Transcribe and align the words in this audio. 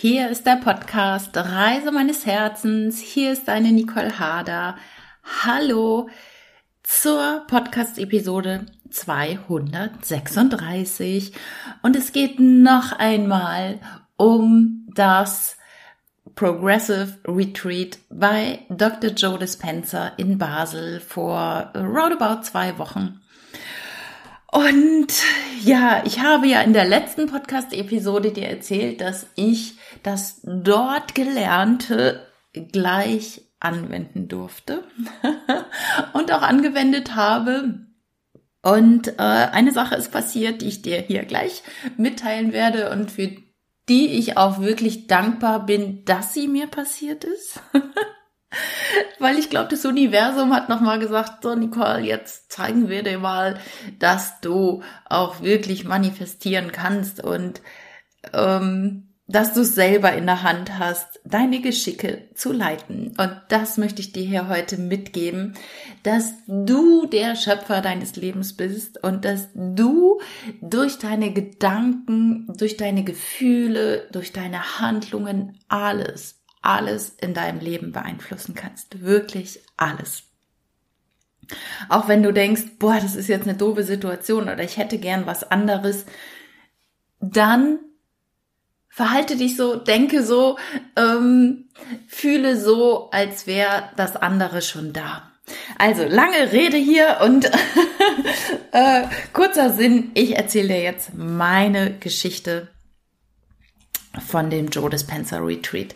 Hier 0.00 0.30
ist 0.30 0.46
der 0.46 0.54
Podcast 0.54 1.36
Reise 1.36 1.90
meines 1.90 2.24
Herzens. 2.24 3.00
Hier 3.00 3.32
ist 3.32 3.48
deine 3.48 3.72
Nicole 3.72 4.20
Hader. 4.20 4.76
Hallo 5.44 6.08
zur 6.84 7.42
Podcast-Episode 7.48 8.66
236. 8.90 11.32
Und 11.82 11.96
es 11.96 12.12
geht 12.12 12.38
noch 12.38 12.92
einmal 12.92 13.80
um 14.16 14.86
das 14.94 15.56
Progressive 16.36 17.18
Retreat 17.26 17.98
bei 18.08 18.60
Dr. 18.68 19.10
Joe 19.10 19.36
Dispenza 19.36 20.12
in 20.16 20.38
Basel 20.38 21.00
vor 21.00 21.72
roundabout 21.74 22.42
zwei 22.42 22.78
Wochen. 22.78 23.20
Und 24.50 25.08
ja, 25.62 26.02
ich 26.06 26.20
habe 26.20 26.46
ja 26.46 26.62
in 26.62 26.72
der 26.72 26.86
letzten 26.86 27.26
Podcast-Episode 27.26 28.32
dir 28.32 28.48
erzählt, 28.48 29.00
dass 29.00 29.26
ich 29.34 29.78
das 30.02 30.40
dort 30.42 31.14
Gelernte 31.14 32.26
gleich 32.72 33.42
anwenden 33.60 34.28
durfte 34.28 34.84
und 36.14 36.32
auch 36.32 36.42
angewendet 36.42 37.14
habe. 37.14 37.86
Und 38.62 39.08
äh, 39.08 39.22
eine 39.22 39.72
Sache 39.72 39.96
ist 39.96 40.12
passiert, 40.12 40.62
die 40.62 40.68
ich 40.68 40.82
dir 40.82 41.00
hier 41.02 41.24
gleich 41.24 41.62
mitteilen 41.96 42.52
werde 42.52 42.90
und 42.90 43.10
für 43.10 43.30
die 43.88 44.08
ich 44.08 44.36
auch 44.36 44.60
wirklich 44.60 45.06
dankbar 45.06 45.66
bin, 45.66 46.04
dass 46.04 46.34
sie 46.34 46.48
mir 46.48 46.66
passiert 46.66 47.24
ist. 47.24 47.60
Weil 49.18 49.38
ich 49.38 49.50
glaube, 49.50 49.68
das 49.68 49.84
Universum 49.84 50.54
hat 50.54 50.68
nochmal 50.68 50.98
gesagt, 50.98 51.42
so 51.42 51.54
Nicole, 51.54 52.00
jetzt 52.00 52.50
zeigen 52.52 52.88
wir 52.88 53.02
dir 53.02 53.18
mal, 53.18 53.58
dass 53.98 54.40
du 54.40 54.82
auch 55.08 55.42
wirklich 55.42 55.84
manifestieren 55.84 56.72
kannst 56.72 57.22
und 57.22 57.60
ähm, 58.32 59.08
dass 59.30 59.52
du 59.52 59.60
es 59.60 59.74
selber 59.74 60.14
in 60.14 60.24
der 60.24 60.42
Hand 60.42 60.78
hast, 60.78 61.20
deine 61.24 61.60
Geschicke 61.60 62.30
zu 62.34 62.50
leiten. 62.50 63.08
Und 63.18 63.36
das 63.50 63.76
möchte 63.76 64.00
ich 64.00 64.12
dir 64.12 64.24
hier 64.24 64.48
heute 64.48 64.78
mitgeben, 64.78 65.54
dass 66.02 66.32
du 66.46 67.04
der 67.04 67.36
Schöpfer 67.36 67.82
deines 67.82 68.16
Lebens 68.16 68.56
bist 68.56 69.04
und 69.04 69.26
dass 69.26 69.50
du 69.54 70.18
durch 70.62 70.98
deine 70.98 71.34
Gedanken, 71.34 72.46
durch 72.56 72.78
deine 72.78 73.04
Gefühle, 73.04 74.08
durch 74.12 74.32
deine 74.32 74.80
Handlungen 74.80 75.58
alles, 75.68 76.37
alles 76.62 77.10
in 77.20 77.34
deinem 77.34 77.60
Leben 77.60 77.92
beeinflussen 77.92 78.54
kannst. 78.54 79.02
Wirklich 79.02 79.60
alles. 79.76 80.24
Auch 81.88 82.08
wenn 82.08 82.22
du 82.22 82.32
denkst, 82.32 82.62
boah, 82.78 82.98
das 83.00 83.14
ist 83.14 83.28
jetzt 83.28 83.48
eine 83.48 83.56
doofe 83.56 83.82
Situation 83.82 84.44
oder 84.44 84.62
ich 84.62 84.76
hätte 84.76 84.98
gern 84.98 85.26
was 85.26 85.50
anderes, 85.50 86.04
dann 87.20 87.78
verhalte 88.88 89.36
dich 89.36 89.56
so, 89.56 89.76
denke 89.76 90.22
so, 90.22 90.58
ähm, 90.96 91.68
fühle 92.06 92.56
so, 92.56 93.10
als 93.10 93.46
wäre 93.46 93.90
das 93.96 94.16
andere 94.16 94.60
schon 94.60 94.92
da. 94.92 95.32
Also 95.78 96.04
lange 96.04 96.52
Rede 96.52 96.76
hier 96.76 97.18
und 97.24 97.46
äh, 98.72 99.04
kurzer 99.32 99.70
Sinn. 99.70 100.10
Ich 100.14 100.36
erzähle 100.36 100.68
dir 100.68 100.82
jetzt 100.82 101.14
meine 101.14 101.96
Geschichte 101.98 102.68
von 104.20 104.50
dem 104.50 104.68
Joe 104.68 104.90
Dispenza 104.90 105.38
Retreat 105.38 105.94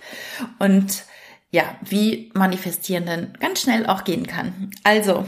und 0.58 1.04
ja, 1.50 1.64
wie 1.82 2.30
manifestieren 2.34 3.04
denn 3.04 3.34
ganz 3.38 3.60
schnell 3.60 3.86
auch 3.86 4.04
gehen 4.04 4.26
kann. 4.26 4.70
Also 4.84 5.26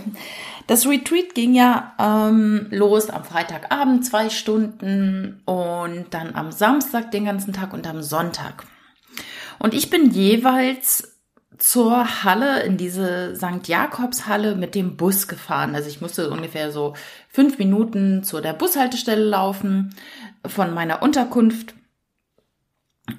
das 0.67 0.87
Retreat 0.87 1.35
ging 1.35 1.55
ja 1.55 1.93
ähm, 1.99 2.69
los 2.71 3.11
am 3.11 3.25
Freitagabend 3.25 4.07
zwei 4.07 4.31
Stunden 4.31 5.43
und 5.45 6.07
dann 6.11 6.35
am 6.35 6.51
Samstag 6.51 7.11
den 7.11 7.27
ganzen 7.27 7.53
Tag 7.53 7.75
und 7.75 7.87
am 7.87 8.03
Sonntag. 8.03 8.65
Und 9.59 9.75
ich 9.75 9.91
bin 9.91 10.11
jeweils 10.11 11.15
zur 11.59 12.25
Halle, 12.25 12.63
in 12.63 12.77
diese 12.77 13.37
St. 13.37 13.69
Jakobs 13.69 14.27
Halle 14.27 14.57
mit 14.57 14.75
dem 14.75 14.97
Bus 14.97 15.29
gefahren. 15.29 15.75
Also 15.75 15.89
ich 15.89 16.01
musste 16.01 16.31
ungefähr 16.31 16.73
so 16.73 16.95
fünf 17.29 17.59
Minuten 17.59 18.25
zu 18.25 18.41
der 18.41 18.55
Bushaltestelle 18.55 19.25
laufen 19.25 19.95
von 20.47 20.75
meiner 20.75 21.03
Unterkunft. 21.03 21.74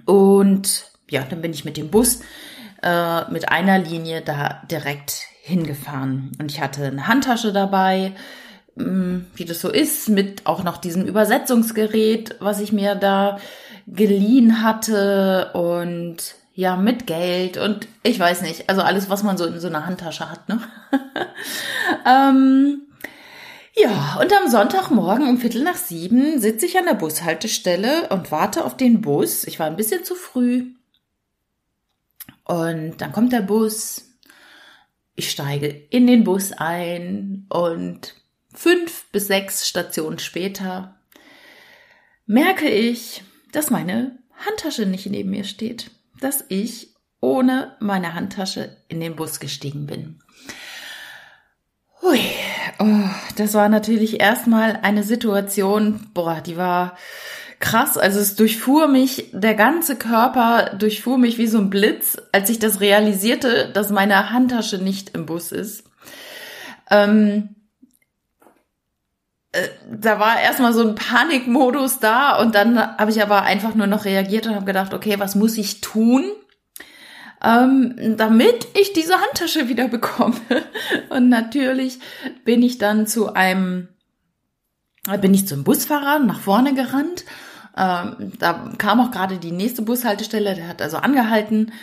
Und 0.05 0.91
ja, 1.09 1.23
dann 1.29 1.41
bin 1.41 1.51
ich 1.51 1.65
mit 1.65 1.77
dem 1.77 1.89
Bus 1.89 2.21
äh, 2.81 3.29
mit 3.31 3.49
einer 3.49 3.79
Linie 3.79 4.21
da 4.21 4.61
direkt 4.69 5.23
hingefahren. 5.41 6.31
Und 6.39 6.51
ich 6.51 6.61
hatte 6.61 6.85
eine 6.85 7.07
Handtasche 7.07 7.53
dabei, 7.53 8.13
mm, 8.75 9.17
wie 9.35 9.45
das 9.45 9.61
so 9.61 9.69
ist, 9.69 10.09
mit 10.09 10.45
auch 10.45 10.63
noch 10.63 10.77
diesem 10.77 11.05
Übersetzungsgerät, 11.05 12.35
was 12.39 12.59
ich 12.59 12.71
mir 12.71 12.95
da 12.95 13.39
geliehen 13.87 14.63
hatte 14.63 15.51
und 15.53 16.35
ja, 16.55 16.77
mit 16.77 17.05
Geld 17.05 17.57
und 17.57 17.87
ich 18.01 18.17
weiß 18.17 18.41
nicht, 18.41 18.69
also 18.69 18.81
alles, 18.81 19.09
was 19.09 19.23
man 19.23 19.37
so 19.37 19.45
in 19.45 19.59
so 19.59 19.67
einer 19.67 19.85
Handtasche 19.85 20.31
hat, 20.31 20.47
ne? 20.47 20.61
ähm, 22.07 22.84
ja, 23.75 24.17
und 24.21 24.31
am 24.33 24.49
Sonntagmorgen 24.49 25.27
um 25.27 25.37
Viertel 25.37 25.63
nach 25.63 25.75
sieben 25.75 26.39
sitze 26.39 26.65
ich 26.65 26.77
an 26.77 26.85
der 26.85 26.93
Bushaltestelle 26.93 28.09
und 28.09 28.31
warte 28.31 28.63
auf 28.63 28.77
den 28.77 29.01
Bus. 29.01 29.43
Ich 29.45 29.59
war 29.59 29.67
ein 29.67 29.75
bisschen 29.75 30.03
zu 30.03 30.15
früh. 30.15 30.71
Und 32.45 32.97
dann 32.99 33.11
kommt 33.11 33.33
der 33.33 33.41
Bus, 33.41 34.05
ich 35.15 35.31
steige 35.31 35.67
in 35.67 36.07
den 36.07 36.23
Bus 36.23 36.51
ein 36.51 37.47
und 37.49 38.15
fünf 38.53 39.05
bis 39.11 39.27
sechs 39.27 39.67
Stationen 39.67 40.19
später 40.19 40.99
merke 42.25 42.69
ich, 42.69 43.23
dass 43.51 43.69
meine 43.69 44.17
Handtasche 44.45 44.85
nicht 44.85 45.05
neben 45.07 45.31
mir 45.31 45.43
steht, 45.43 45.91
dass 46.19 46.45
ich 46.49 46.95
ohne 47.21 47.75
meine 47.79 48.13
Handtasche 48.13 48.77
in 48.87 48.99
den 48.99 49.15
Bus 49.15 49.39
gestiegen 49.39 49.85
bin. 49.87 50.19
Hui, 52.01 52.19
oh, 52.79 53.09
das 53.37 53.53
war 53.53 53.69
natürlich 53.69 54.19
erstmal 54.19 54.79
eine 54.81 55.03
Situation, 55.03 56.07
boah, 56.13 56.41
die 56.41 56.57
war 56.57 56.97
krass. 57.59 57.97
Also 57.97 58.19
es 58.19 58.35
durchfuhr 58.35 58.87
mich, 58.87 59.31
der 59.33 59.55
ganze 59.55 59.95
Körper 59.95 60.75
durchfuhr 60.77 61.17
mich 61.17 61.37
wie 61.37 61.47
so 61.47 61.57
ein 61.57 61.69
Blitz, 61.69 62.17
als 62.31 62.49
ich 62.49 62.59
das 62.59 62.79
realisierte, 62.81 63.69
dass 63.73 63.89
meine 63.89 64.31
Handtasche 64.31 64.77
nicht 64.77 65.15
im 65.15 65.25
Bus 65.25 65.51
ist. 65.51 65.83
Ähm, 66.91 67.55
äh, 69.51 69.67
da 69.89 70.19
war 70.19 70.39
erstmal 70.39 70.73
so 70.73 70.81
ein 70.81 70.95
Panikmodus 70.95 71.99
da 71.99 72.39
und 72.39 72.55
dann 72.55 72.77
habe 72.77 73.11
ich 73.11 73.21
aber 73.21 73.43
einfach 73.43 73.73
nur 73.73 73.87
noch 73.87 74.05
reagiert 74.05 74.47
und 74.47 74.55
habe 74.55 74.65
gedacht, 74.65 74.93
okay, 74.93 75.15
was 75.17 75.35
muss 75.35 75.57
ich 75.57 75.81
tun, 75.81 76.25
ähm, 77.45 78.15
damit 78.17 78.67
ich 78.79 78.93
diese 78.93 79.15
Handtasche 79.21 79.69
wieder 79.69 79.87
bekomme? 79.87 80.35
Und 81.09 81.29
natürlich 81.29 81.99
bin 82.43 82.63
ich 82.63 82.77
dann 82.77 83.07
zu 83.07 83.33
einem, 83.33 83.89
bin 85.21 85.33
ich 85.33 85.47
zum 85.47 85.63
Busfahrer 85.63 86.19
nach 86.19 86.39
vorne 86.39 86.73
gerannt 86.73 87.25
ähm, 87.77 88.31
da 88.39 88.71
kam 88.77 89.01
auch 89.01 89.11
gerade 89.11 89.37
die 89.37 89.51
nächste 89.51 89.81
Bushaltestelle, 89.81 90.55
der 90.55 90.67
hat 90.67 90.81
also 90.81 90.97
angehalten. 90.97 91.73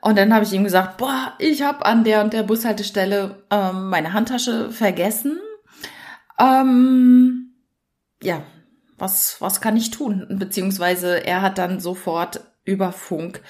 Und 0.00 0.18
dann 0.18 0.34
habe 0.34 0.44
ich 0.44 0.52
ihm 0.52 0.64
gesagt, 0.64 0.96
boah, 0.96 1.34
ich 1.38 1.62
habe 1.62 1.84
an 1.84 2.04
der 2.04 2.22
und 2.22 2.32
der 2.32 2.42
Bushaltestelle 2.42 3.42
ähm, 3.50 3.88
meine 3.88 4.12
Handtasche 4.12 4.70
vergessen. 4.70 5.38
Ähm, 6.38 7.54
ja, 8.22 8.42
was, 8.98 9.40
was 9.40 9.60
kann 9.60 9.76
ich 9.76 9.90
tun? 9.90 10.26
Beziehungsweise 10.30 11.24
er 11.24 11.42
hat 11.42 11.58
dann 11.58 11.80
sofort 11.80 12.40
über 12.64 12.92
Funk 12.92 13.42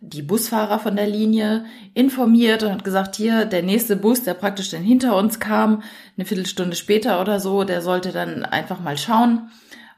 die 0.00 0.22
Busfahrer 0.22 0.78
von 0.78 0.96
der 0.96 1.06
Linie 1.06 1.66
informiert 1.92 2.62
und 2.62 2.72
hat 2.72 2.84
gesagt, 2.84 3.16
hier, 3.16 3.44
der 3.44 3.62
nächste 3.62 3.96
Bus, 3.96 4.22
der 4.22 4.34
praktisch 4.34 4.70
dann 4.70 4.82
hinter 4.82 5.14
uns 5.16 5.40
kam, 5.40 5.82
eine 6.16 6.24
Viertelstunde 6.24 6.74
später 6.74 7.20
oder 7.20 7.38
so, 7.38 7.64
der 7.64 7.82
sollte 7.82 8.10
dann 8.10 8.44
einfach 8.44 8.80
mal 8.80 8.96
schauen, 8.96 9.50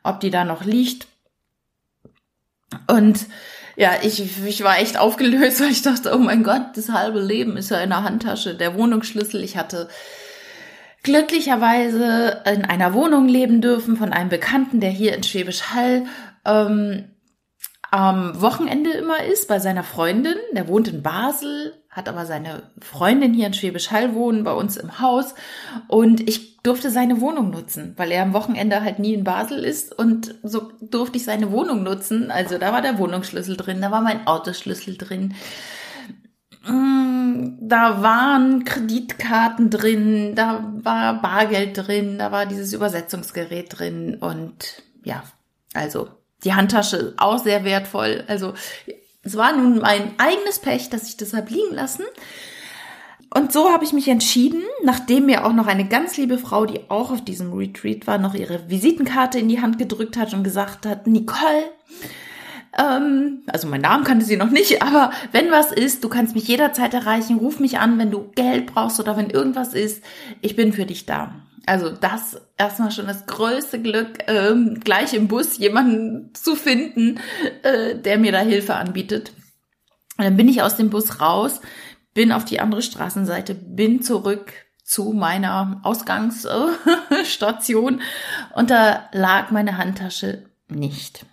ob 0.03 0.19
die 0.19 0.31
da 0.31 0.45
noch 0.45 0.65
liegt. 0.65 1.07
Und 2.89 3.27
ja, 3.77 3.93
ich, 4.03 4.45
ich 4.45 4.65
war 4.65 4.79
echt 4.79 4.99
aufgelöst, 4.99 5.61
weil 5.63 5.71
ich 5.71 5.83
dachte, 5.83 6.13
oh 6.15 6.19
mein 6.19 6.43
Gott, 6.43 6.77
das 6.77 6.89
halbe 6.89 7.21
Leben 7.21 7.57
ist 7.57 7.71
ja 7.71 7.81
in 7.81 7.91
der 7.91 8.03
Handtasche. 8.03 8.57
Der 8.57 8.75
Wohnungsschlüssel, 8.75 9.45
ich 9.45 9.57
hatte 9.57 9.89
glücklicherweise 11.05 12.43
in 12.47 12.65
einer 12.65 12.93
Wohnung 12.93 13.29
leben 13.29 13.61
dürfen 13.61 13.97
von 13.97 14.13
einem 14.13 14.31
Bekannten, 14.31 14.81
der 14.81 14.91
hier 14.91 15.15
in 15.15 15.23
Schwäbisch 15.23 15.75
Hall 15.75 16.07
ähm, 16.45 17.05
am 17.93 18.41
Wochenende 18.41 18.91
immer 18.91 19.23
ist 19.23 19.49
bei 19.49 19.59
seiner 19.59 19.85
Freundin. 19.85 20.37
Der 20.53 20.67
wohnt 20.67 20.89
in 20.89 21.03
Basel, 21.03 21.75
hat 21.91 22.09
aber 22.09 22.25
seine 22.25 22.63
Freundin 22.81 23.35
hier 23.35 23.47
in 23.47 23.53
Schwäbisch 23.53 23.91
Hall 23.91 24.15
wohnen, 24.15 24.45
bei 24.45 24.55
uns 24.55 24.79
im 24.79 24.99
Haus. 24.99 25.35
Und 25.89 26.27
ich 26.27 26.63
durfte 26.63 26.91
seine 26.91 27.21
Wohnung 27.21 27.51
nutzen, 27.51 27.93
weil 27.99 28.11
er 28.11 28.23
am 28.23 28.33
Wochenende 28.33 28.81
halt 28.81 28.99
nie 28.99 29.13
in 29.13 29.25
Basel 29.25 29.63
ist. 29.63 29.93
Und 29.93 30.37
so 30.43 30.73
durfte 30.81 31.19
ich 31.19 31.25
seine 31.25 31.53
Wohnung 31.53 31.83
nutzen. 31.83 32.31
Also 32.31 32.57
da 32.57 32.73
war 32.73 32.81
der 32.81 32.97
Wohnungsschlüssel 32.97 33.59
drin, 33.59 33.83
da 33.83 33.91
war 33.91 34.01
mein 34.01 34.27
Autoschlüssel 34.27 34.97
drin. 34.97 35.35
Mm, 36.65 37.59
da 37.61 38.03
waren 38.03 38.65
Kreditkarten 38.65 39.69
drin, 39.69 40.35
da 40.35 40.65
war 40.83 41.21
Bargeld 41.21 41.77
drin, 41.77 42.17
da 42.17 42.33
war 42.33 42.47
dieses 42.47 42.73
Übersetzungsgerät 42.73 43.79
drin 43.79 44.15
und 44.15 44.83
ja, 45.05 45.25
also 45.75 46.09
die 46.45 46.55
Handtasche 46.55 47.15
auch 47.17 47.39
sehr 47.39 47.65
wertvoll. 47.65 48.25
Also 48.29 48.55
Es 49.25 49.37
war 49.37 49.57
nun 49.57 49.79
mein 49.79 50.19
eigenes 50.19 50.59
Pech, 50.59 50.91
dass 50.91 51.09
ich 51.09 51.17
das 51.17 51.33
habe 51.33 51.53
liegen 51.53 51.75
lassen. 51.75 52.05
Und 53.35 53.53
so 53.53 53.71
habe 53.71 53.85
ich 53.85 53.93
mich 53.93 54.09
entschieden, 54.09 54.63
nachdem 54.83 55.27
mir 55.27 55.47
auch 55.47 55.53
noch 55.53 55.67
eine 55.67 55.87
ganz 55.87 56.17
liebe 56.17 56.39
Frau, 56.39 56.67
die 56.67 56.91
auch 56.91 57.11
auf 57.11 57.25
diesem 57.25 57.53
Retreat 57.53 58.07
war, 58.07 58.19
noch 58.19 58.35
ihre 58.35 58.69
Visitenkarte 58.69 59.39
in 59.39 59.49
die 59.49 59.63
Hand 59.63 59.79
gedrückt 59.79 60.17
hat 60.19 60.35
und 60.35 60.43
gesagt 60.43 60.85
hat, 60.85 61.07
Nicole, 61.07 61.71
ähm, 62.77 63.43
also 63.47 63.69
meinen 63.69 63.83
Namen 63.83 64.05
kannte 64.05 64.27
sie 64.27 64.37
noch 64.37 64.51
nicht, 64.51 64.83
aber 64.83 65.13
wenn 65.31 65.51
was 65.51 65.73
ist, 65.73 66.05
du 66.05 66.09
kannst 66.09 66.35
mich 66.35 66.49
jederzeit 66.49 66.93
erreichen, 66.93 67.39
ruf 67.39 67.59
mich 67.59 67.79
an, 67.79 67.99
wenn 67.99 68.11
du 68.11 68.31
Geld 68.35 68.67
brauchst 68.67 69.01
oder 69.01 69.17
wenn 69.17 69.31
irgendwas 69.31 69.73
ist, 69.73 70.03
ich 70.43 70.57
bin 70.57 70.73
für 70.73 70.85
dich 70.85 71.07
da. 71.07 71.35
Also 71.67 71.91
das 71.91 72.41
erstmal 72.59 72.91
schon 72.91 73.07
das 73.07 73.27
größte 73.27 73.81
Glück, 73.81 74.19
ähm, 74.27 74.81
gleich 74.83 75.15
im 75.15 75.29
Bus 75.29 75.59
jemanden 75.59 76.35
zu 76.35 76.57
finden, 76.57 77.21
äh, 77.63 77.95
der 77.95 78.19
mir 78.19 78.33
da 78.33 78.41
Hilfe 78.41 78.75
anbietet. 78.75 79.33
Und 80.19 80.25
dann 80.25 80.37
bin 80.37 80.49
ich 80.49 80.63
aus 80.63 80.77
dem 80.77 80.91
Bus 80.91 81.21
raus, 81.21 81.61
bin 82.15 82.33
auf 82.33 82.45
die 82.45 82.59
andere 82.61 82.83
Straßenseite, 82.83 83.55
bin 83.55 84.03
zurück 84.03 84.53
zu 84.85 85.13
meiner 85.13 85.81
Ausgangsstation 85.85 88.03
und 88.55 88.71
da 88.71 89.09
lag 89.13 89.51
meine 89.51 89.79
Handtasche 89.79 90.45
nicht. 90.69 91.25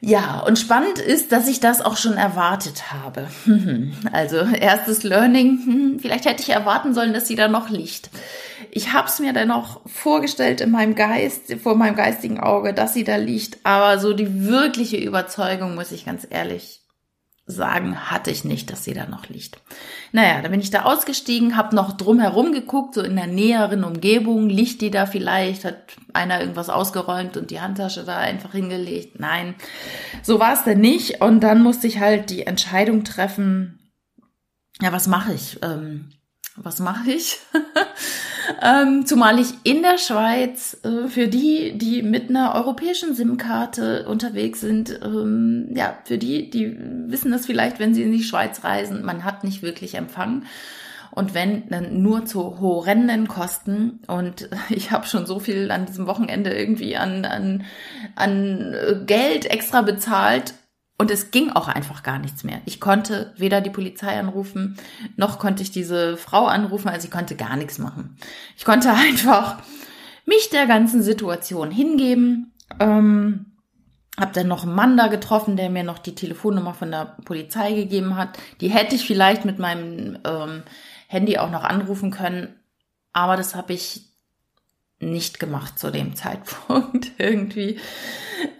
Ja, 0.00 0.40
und 0.40 0.58
spannend 0.58 0.98
ist, 0.98 1.32
dass 1.32 1.48
ich 1.48 1.60
das 1.60 1.80
auch 1.80 1.96
schon 1.96 2.18
erwartet 2.18 2.92
habe. 2.92 3.26
Also 4.12 4.36
erstes 4.36 5.02
Learning, 5.02 5.64
hm, 5.64 5.98
vielleicht 5.98 6.26
hätte 6.26 6.42
ich 6.42 6.50
erwarten 6.50 6.92
sollen, 6.92 7.14
dass 7.14 7.26
sie 7.26 7.36
da 7.36 7.48
noch 7.48 7.70
liegt. 7.70 8.10
Ich 8.76 8.92
habe 8.92 9.06
es 9.06 9.20
mir 9.20 9.32
dennoch 9.32 9.88
vorgestellt 9.88 10.60
in 10.60 10.72
meinem 10.72 10.96
Geist, 10.96 11.54
vor 11.62 11.76
meinem 11.76 11.94
geistigen 11.94 12.40
Auge, 12.40 12.74
dass 12.74 12.92
sie 12.92 13.04
da 13.04 13.14
liegt, 13.14 13.64
aber 13.64 14.00
so 14.00 14.12
die 14.14 14.46
wirkliche 14.48 14.96
Überzeugung, 14.96 15.76
muss 15.76 15.92
ich 15.92 16.04
ganz 16.04 16.26
ehrlich 16.28 16.80
sagen, 17.46 18.10
hatte 18.10 18.32
ich 18.32 18.44
nicht, 18.44 18.72
dass 18.72 18.82
sie 18.82 18.92
da 18.92 19.06
noch 19.06 19.28
liegt. 19.28 19.60
Naja, 20.10 20.42
dann 20.42 20.50
bin 20.50 20.58
ich 20.58 20.70
da 20.70 20.82
ausgestiegen, 20.82 21.56
habe 21.56 21.76
noch 21.76 21.96
drumherum 21.96 22.50
geguckt, 22.50 22.94
so 22.94 23.02
in 23.02 23.14
der 23.14 23.28
näheren 23.28 23.84
Umgebung, 23.84 24.48
liegt 24.48 24.80
die 24.80 24.90
da 24.90 25.06
vielleicht, 25.06 25.64
hat 25.64 25.94
einer 26.12 26.40
irgendwas 26.40 26.68
ausgeräumt 26.68 27.36
und 27.36 27.52
die 27.52 27.60
Handtasche 27.60 28.02
da 28.02 28.16
einfach 28.16 28.50
hingelegt. 28.52 29.20
Nein, 29.20 29.54
so 30.24 30.40
war 30.40 30.54
es 30.54 30.64
denn 30.64 30.80
nicht. 30.80 31.20
Und 31.20 31.40
dann 31.44 31.62
musste 31.62 31.86
ich 31.86 32.00
halt 32.00 32.30
die 32.30 32.44
Entscheidung 32.44 33.04
treffen, 33.04 33.92
ja, 34.82 34.90
was 34.92 35.06
mache 35.06 35.32
ich? 35.32 35.60
Ähm, 35.62 36.10
was 36.56 36.80
mache 36.80 37.12
ich? 37.12 37.38
ähm, 38.62 39.06
zumal 39.06 39.38
ich 39.38 39.48
in 39.64 39.82
der 39.82 39.98
Schweiz 39.98 40.78
äh, 40.84 41.08
für 41.08 41.28
die, 41.28 41.76
die 41.78 42.02
mit 42.02 42.30
einer 42.30 42.54
europäischen 42.54 43.14
SIM-Karte 43.14 44.06
unterwegs 44.06 44.60
sind, 44.60 45.00
ähm, 45.02 45.68
ja, 45.74 45.98
für 46.04 46.18
die, 46.18 46.50
die 46.50 46.76
wissen 47.06 47.32
das 47.32 47.46
vielleicht, 47.46 47.78
wenn 47.78 47.94
sie 47.94 48.02
in 48.02 48.12
die 48.12 48.22
Schweiz 48.22 48.64
reisen, 48.64 49.04
man 49.04 49.24
hat 49.24 49.44
nicht 49.44 49.62
wirklich 49.62 49.94
Empfang. 49.94 50.44
Und 51.10 51.32
wenn, 51.32 51.68
dann 51.68 52.02
nur 52.02 52.26
zu 52.26 52.58
horrenden 52.60 53.28
Kosten. 53.28 54.00
Und 54.08 54.48
ich 54.68 54.90
habe 54.90 55.06
schon 55.06 55.26
so 55.26 55.38
viel 55.38 55.70
an 55.70 55.86
diesem 55.86 56.06
Wochenende 56.06 56.52
irgendwie 56.52 56.96
an, 56.96 57.24
an, 57.24 57.64
an 58.16 59.04
Geld 59.06 59.46
extra 59.46 59.82
bezahlt, 59.82 60.54
und 60.96 61.10
es 61.10 61.30
ging 61.30 61.50
auch 61.50 61.68
einfach 61.68 62.02
gar 62.02 62.18
nichts 62.18 62.44
mehr. 62.44 62.60
Ich 62.66 62.80
konnte 62.80 63.32
weder 63.36 63.60
die 63.60 63.70
Polizei 63.70 64.18
anrufen, 64.18 64.76
noch 65.16 65.38
konnte 65.38 65.62
ich 65.62 65.70
diese 65.70 66.16
Frau 66.16 66.46
anrufen, 66.46 66.88
also 66.88 67.06
ich 67.06 67.10
konnte 67.10 67.34
gar 67.34 67.56
nichts 67.56 67.78
machen. 67.78 68.16
Ich 68.56 68.64
konnte 68.64 68.92
einfach 68.92 69.58
mich 70.26 70.50
der 70.50 70.66
ganzen 70.66 71.02
Situation 71.02 71.70
hingeben. 71.70 72.52
Ähm, 72.80 73.46
hab 74.18 74.32
dann 74.32 74.46
noch 74.46 74.62
einen 74.62 74.74
Mann 74.74 74.96
da 74.96 75.08
getroffen, 75.08 75.56
der 75.56 75.70
mir 75.70 75.82
noch 75.82 75.98
die 75.98 76.14
Telefonnummer 76.14 76.72
von 76.72 76.92
der 76.92 77.16
Polizei 77.24 77.72
gegeben 77.72 78.16
hat. 78.16 78.38
Die 78.60 78.68
hätte 78.68 78.94
ich 78.94 79.04
vielleicht 79.04 79.44
mit 79.44 79.58
meinem 79.58 80.18
ähm, 80.24 80.62
Handy 81.08 81.38
auch 81.38 81.50
noch 81.50 81.64
anrufen 81.64 82.12
können, 82.12 82.54
aber 83.12 83.36
das 83.36 83.56
habe 83.56 83.72
ich 83.72 84.13
nicht 85.10 85.40
gemacht 85.40 85.78
zu 85.78 85.90
dem 85.90 86.14
Zeitpunkt 86.16 87.12
irgendwie. 87.18 87.78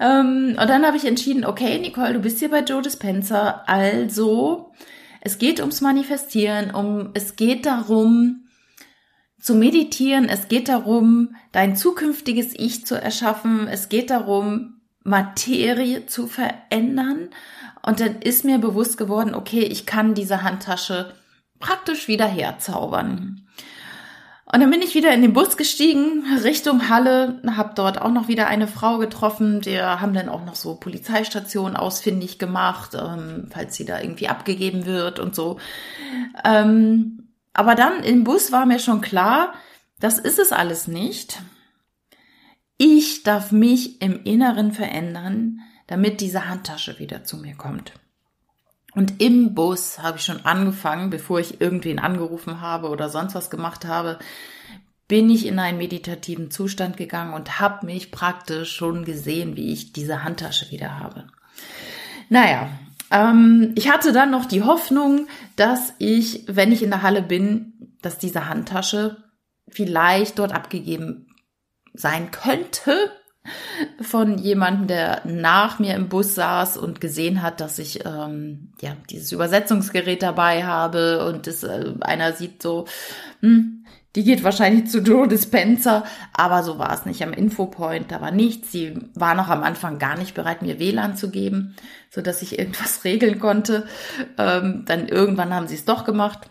Ähm, 0.00 0.56
und 0.60 0.68
dann 0.68 0.86
habe 0.86 0.96
ich 0.96 1.06
entschieden, 1.06 1.44
okay, 1.44 1.78
Nicole, 1.78 2.14
du 2.14 2.20
bist 2.20 2.38
hier 2.38 2.50
bei 2.50 2.60
Joe 2.60 2.82
Dispenza, 2.82 3.62
also 3.66 4.72
es 5.20 5.38
geht 5.38 5.60
ums 5.60 5.80
Manifestieren, 5.80 6.70
um 6.70 7.10
es 7.14 7.36
geht 7.36 7.66
darum 7.66 8.44
zu 9.40 9.54
meditieren, 9.54 10.28
es 10.28 10.48
geht 10.48 10.68
darum, 10.68 11.36
dein 11.52 11.76
zukünftiges 11.76 12.54
Ich 12.54 12.86
zu 12.86 12.94
erschaffen, 13.00 13.68
es 13.68 13.88
geht 13.88 14.10
darum, 14.10 14.80
Materie 15.02 16.06
zu 16.06 16.26
verändern. 16.26 17.28
Und 17.82 18.00
dann 18.00 18.22
ist 18.22 18.44
mir 18.44 18.58
bewusst 18.58 18.96
geworden, 18.96 19.34
okay, 19.34 19.60
ich 19.60 19.84
kann 19.84 20.14
diese 20.14 20.42
Handtasche 20.42 21.14
praktisch 21.58 22.08
wieder 22.08 22.26
herzaubern. 22.26 23.46
Und 24.54 24.60
dann 24.60 24.70
bin 24.70 24.82
ich 24.82 24.94
wieder 24.94 25.12
in 25.12 25.20
den 25.20 25.32
Bus 25.32 25.56
gestiegen, 25.56 26.22
Richtung 26.44 26.88
Halle, 26.88 27.40
habe 27.44 27.72
dort 27.74 28.00
auch 28.00 28.12
noch 28.12 28.28
wieder 28.28 28.46
eine 28.46 28.68
Frau 28.68 28.98
getroffen. 28.98 29.64
Wir 29.64 30.00
haben 30.00 30.14
dann 30.14 30.28
auch 30.28 30.44
noch 30.44 30.54
so 30.54 30.76
Polizeistationen 30.76 31.76
ausfindig 31.76 32.38
gemacht, 32.38 32.94
ähm, 32.94 33.48
falls 33.50 33.74
sie 33.74 33.84
da 33.84 34.00
irgendwie 34.00 34.28
abgegeben 34.28 34.86
wird 34.86 35.18
und 35.18 35.34
so. 35.34 35.58
Ähm, 36.44 37.30
aber 37.52 37.74
dann 37.74 38.04
im 38.04 38.22
Bus 38.22 38.52
war 38.52 38.64
mir 38.64 38.78
schon 38.78 39.00
klar, 39.00 39.54
das 39.98 40.20
ist 40.20 40.38
es 40.38 40.52
alles 40.52 40.86
nicht. 40.86 41.42
Ich 42.78 43.24
darf 43.24 43.50
mich 43.50 44.00
im 44.02 44.22
Inneren 44.22 44.70
verändern, 44.70 45.62
damit 45.88 46.20
diese 46.20 46.48
Handtasche 46.48 47.00
wieder 47.00 47.24
zu 47.24 47.38
mir 47.38 47.56
kommt. 47.56 47.94
Und 48.94 49.20
im 49.20 49.54
Bus 49.54 49.98
habe 49.98 50.18
ich 50.18 50.24
schon 50.24 50.44
angefangen, 50.44 51.10
bevor 51.10 51.40
ich 51.40 51.60
irgendwen 51.60 51.98
angerufen 51.98 52.60
habe 52.60 52.88
oder 52.88 53.08
sonst 53.08 53.34
was 53.34 53.50
gemacht 53.50 53.84
habe, 53.84 54.18
bin 55.08 55.28
ich 55.30 55.46
in 55.46 55.58
einen 55.58 55.78
meditativen 55.78 56.50
Zustand 56.50 56.96
gegangen 56.96 57.34
und 57.34 57.60
habe 57.60 57.84
mich 57.86 58.10
praktisch 58.10 58.72
schon 58.72 59.04
gesehen, 59.04 59.56
wie 59.56 59.72
ich 59.72 59.92
diese 59.92 60.24
Handtasche 60.24 60.70
wieder 60.70 60.98
habe. 60.98 61.26
Naja, 62.30 62.70
ähm, 63.10 63.72
ich 63.74 63.90
hatte 63.90 64.12
dann 64.12 64.30
noch 64.30 64.46
die 64.46 64.62
Hoffnung, 64.62 65.26
dass 65.56 65.92
ich, 65.98 66.44
wenn 66.46 66.72
ich 66.72 66.82
in 66.82 66.90
der 66.90 67.02
Halle 67.02 67.22
bin, 67.22 67.96
dass 68.00 68.18
diese 68.18 68.48
Handtasche 68.48 69.16
vielleicht 69.68 70.38
dort 70.38 70.52
abgegeben 70.52 71.26
sein 71.92 72.30
könnte 72.30 73.12
von 74.00 74.38
jemandem, 74.38 74.86
der 74.86 75.22
nach 75.24 75.78
mir 75.78 75.94
im 75.94 76.08
Bus 76.08 76.34
saß 76.34 76.76
und 76.76 77.00
gesehen 77.00 77.42
hat, 77.42 77.60
dass 77.60 77.78
ich 77.78 78.04
ähm, 78.06 78.72
ja 78.80 78.96
dieses 79.10 79.32
Übersetzungsgerät 79.32 80.22
dabei 80.22 80.64
habe 80.64 81.26
und 81.26 81.46
das, 81.46 81.62
äh, 81.62 81.92
einer 82.00 82.32
sieht 82.32 82.62
so, 82.62 82.86
hm, 83.40 83.84
die 84.16 84.24
geht 84.24 84.44
wahrscheinlich 84.44 84.88
zu 84.88 85.00
Joe 85.00 85.26
Dispenser, 85.26 86.04
aber 86.32 86.62
so 86.62 86.78
war 86.78 86.92
es 86.94 87.04
nicht 87.04 87.22
am 87.22 87.32
Infopoint, 87.32 88.12
da 88.12 88.20
war 88.20 88.30
nichts. 88.30 88.70
Sie 88.70 88.96
war 89.14 89.34
noch 89.34 89.48
am 89.48 89.64
Anfang 89.64 89.98
gar 89.98 90.16
nicht 90.16 90.34
bereit, 90.34 90.62
mir 90.62 90.78
WLAN 90.78 91.16
zu 91.16 91.30
geben, 91.30 91.74
so 92.10 92.22
dass 92.22 92.40
ich 92.40 92.58
irgendwas 92.58 93.04
regeln 93.04 93.40
konnte. 93.40 93.86
Ähm, 94.38 94.84
dann 94.86 95.08
irgendwann 95.08 95.52
haben 95.52 95.66
sie 95.66 95.74
es 95.74 95.84
doch 95.84 96.04
gemacht 96.04 96.48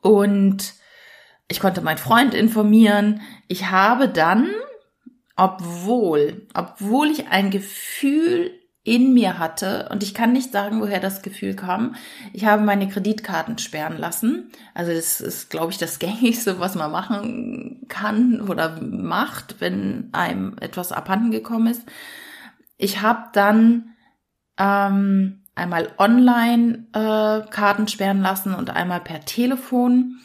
und 0.00 0.74
ich 1.48 1.60
konnte 1.60 1.82
meinen 1.82 1.98
Freund 1.98 2.34
informieren. 2.34 3.20
Ich 3.46 3.70
habe 3.70 4.08
dann 4.08 4.48
obwohl, 5.36 6.46
obwohl 6.54 7.08
ich 7.08 7.28
ein 7.28 7.50
Gefühl 7.50 8.50
in 8.86 9.14
mir 9.14 9.40
hatte 9.40 9.88
und 9.90 10.04
ich 10.04 10.14
kann 10.14 10.32
nicht 10.32 10.52
sagen, 10.52 10.80
woher 10.80 11.00
das 11.00 11.22
Gefühl 11.22 11.56
kam. 11.56 11.96
Ich 12.32 12.44
habe 12.46 12.62
meine 12.62 12.88
Kreditkarten 12.88 13.58
sperren 13.58 13.98
lassen. 13.98 14.52
Also 14.74 14.92
das 14.92 15.20
ist, 15.20 15.50
glaube 15.50 15.72
ich, 15.72 15.78
das 15.78 15.98
gängigste, 16.00 16.60
was 16.60 16.76
man 16.76 16.92
machen 16.92 17.84
kann 17.88 18.40
oder 18.40 18.80
macht, 18.80 19.60
wenn 19.60 20.08
einem 20.12 20.56
etwas 20.60 20.92
abhanden 20.92 21.32
gekommen 21.32 21.66
ist. 21.66 21.82
Ich 22.78 23.02
habe 23.02 23.24
dann 23.32 23.96
ähm, 24.56 25.42
einmal 25.56 25.90
online 25.98 26.86
äh, 26.92 27.50
Karten 27.50 27.88
sperren 27.88 28.20
lassen 28.20 28.54
und 28.54 28.70
einmal 28.70 29.00
per 29.00 29.20
Telefon 29.22 30.20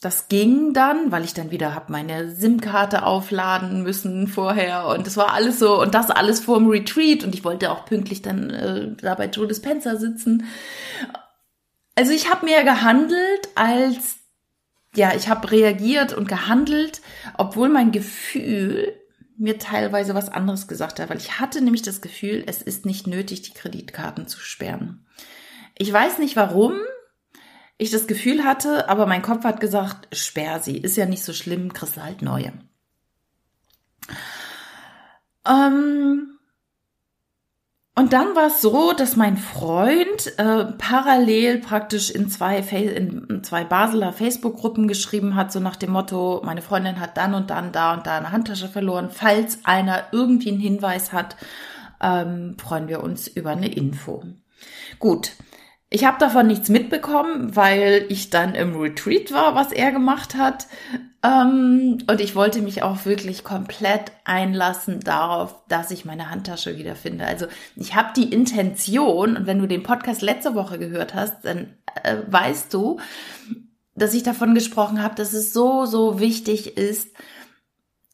das 0.00 0.28
ging 0.28 0.72
dann, 0.72 1.12
weil 1.12 1.24
ich 1.24 1.34
dann 1.34 1.50
wieder 1.50 1.74
habe 1.74 1.92
meine 1.92 2.30
SIM-Karte 2.30 3.04
aufladen 3.04 3.82
müssen 3.82 4.28
vorher 4.28 4.86
und 4.86 5.06
das 5.06 5.16
war 5.18 5.32
alles 5.32 5.58
so 5.58 5.80
und 5.80 5.94
das 5.94 6.10
alles 6.10 6.40
vor 6.40 6.58
dem 6.58 6.68
Retreat 6.68 7.22
und 7.22 7.34
ich 7.34 7.44
wollte 7.44 7.70
auch 7.70 7.84
pünktlich 7.84 8.22
dann 8.22 8.50
äh, 8.50 8.96
da 8.96 9.14
bei 9.14 9.26
Joe 9.26 9.46
Dispenza 9.46 9.96
sitzen. 9.96 10.44
Also 11.94 12.12
ich 12.12 12.30
habe 12.30 12.46
mehr 12.46 12.64
gehandelt 12.64 13.48
als 13.56 14.16
ja, 14.96 15.14
ich 15.14 15.28
habe 15.28 15.50
reagiert 15.52 16.12
und 16.12 16.26
gehandelt, 16.28 17.00
obwohl 17.38 17.68
mein 17.68 17.92
Gefühl 17.92 18.92
mir 19.36 19.58
teilweise 19.58 20.14
was 20.14 20.28
anderes 20.28 20.66
gesagt 20.66 20.98
hat, 20.98 21.10
weil 21.10 21.18
ich 21.18 21.38
hatte 21.38 21.62
nämlich 21.62 21.82
das 21.82 22.00
Gefühl, 22.00 22.42
es 22.46 22.60
ist 22.60 22.84
nicht 22.84 23.06
nötig, 23.06 23.42
die 23.42 23.54
Kreditkarten 23.54 24.26
zu 24.26 24.40
sperren. 24.40 25.06
Ich 25.78 25.92
weiß 25.92 26.18
nicht 26.18 26.36
warum, 26.36 26.74
ich 27.80 27.90
das 27.90 28.06
Gefühl 28.06 28.44
hatte, 28.44 28.88
aber 28.88 29.06
mein 29.06 29.22
Kopf 29.22 29.44
hat 29.44 29.60
gesagt, 29.60 30.14
sperr 30.14 30.60
sie, 30.60 30.76
ist 30.76 30.96
ja 30.96 31.06
nicht 31.06 31.24
so 31.24 31.32
schlimm, 31.32 31.72
kriegst 31.72 31.96
halt 31.96 32.20
neue. 32.22 32.52
Ähm 35.48 36.38
und 37.96 38.12
dann 38.12 38.36
war 38.36 38.46
es 38.46 38.60
so, 38.60 38.92
dass 38.92 39.16
mein 39.16 39.36
Freund 39.36 40.38
äh, 40.38 40.64
parallel 40.78 41.58
praktisch 41.58 42.10
in 42.10 42.28
zwei, 42.28 42.58
in 42.58 43.42
zwei 43.42 43.64
Basler 43.64 44.12
Facebook-Gruppen 44.12 44.86
geschrieben 44.86 45.34
hat, 45.34 45.50
so 45.50 45.58
nach 45.58 45.76
dem 45.76 45.90
Motto, 45.92 46.40
meine 46.44 46.62
Freundin 46.62 47.00
hat 47.00 47.16
dann 47.16 47.34
und 47.34 47.50
dann 47.50 47.72
da 47.72 47.94
und 47.94 48.06
da 48.06 48.16
eine 48.16 48.32
Handtasche 48.32 48.68
verloren. 48.68 49.10
Falls 49.10 49.64
einer 49.64 50.04
irgendwie 50.12 50.50
einen 50.50 50.60
Hinweis 50.60 51.12
hat, 51.12 51.36
ähm, 52.00 52.56
freuen 52.58 52.88
wir 52.88 53.02
uns 53.02 53.26
über 53.26 53.50
eine 53.50 53.72
Info. 53.72 54.22
Gut, 54.98 55.32
ich 55.90 56.04
habe 56.04 56.18
davon 56.20 56.46
nichts 56.46 56.68
mitbekommen, 56.68 57.56
weil 57.56 58.06
ich 58.08 58.30
dann 58.30 58.54
im 58.54 58.76
Retreat 58.76 59.32
war, 59.32 59.56
was 59.56 59.72
er 59.72 59.90
gemacht 59.90 60.36
hat. 60.36 60.68
Ähm, 61.24 61.98
und 62.08 62.20
ich 62.20 62.36
wollte 62.36 62.62
mich 62.62 62.84
auch 62.84 63.04
wirklich 63.04 63.42
komplett 63.42 64.12
einlassen 64.24 65.00
darauf, 65.00 65.56
dass 65.66 65.90
ich 65.90 66.04
meine 66.04 66.30
Handtasche 66.30 66.78
wiederfinde. 66.78 67.26
Also 67.26 67.46
ich 67.74 67.96
habe 67.96 68.10
die 68.14 68.32
Intention, 68.32 69.36
und 69.36 69.46
wenn 69.46 69.58
du 69.58 69.66
den 69.66 69.82
Podcast 69.82 70.22
letzte 70.22 70.54
Woche 70.54 70.78
gehört 70.78 71.14
hast, 71.14 71.44
dann 71.44 71.74
äh, 72.04 72.18
weißt 72.24 72.72
du, 72.72 73.00
dass 73.96 74.14
ich 74.14 74.22
davon 74.22 74.54
gesprochen 74.54 75.02
habe, 75.02 75.16
dass 75.16 75.32
es 75.32 75.52
so, 75.52 75.86
so 75.86 76.20
wichtig 76.20 76.76
ist, 76.76 77.08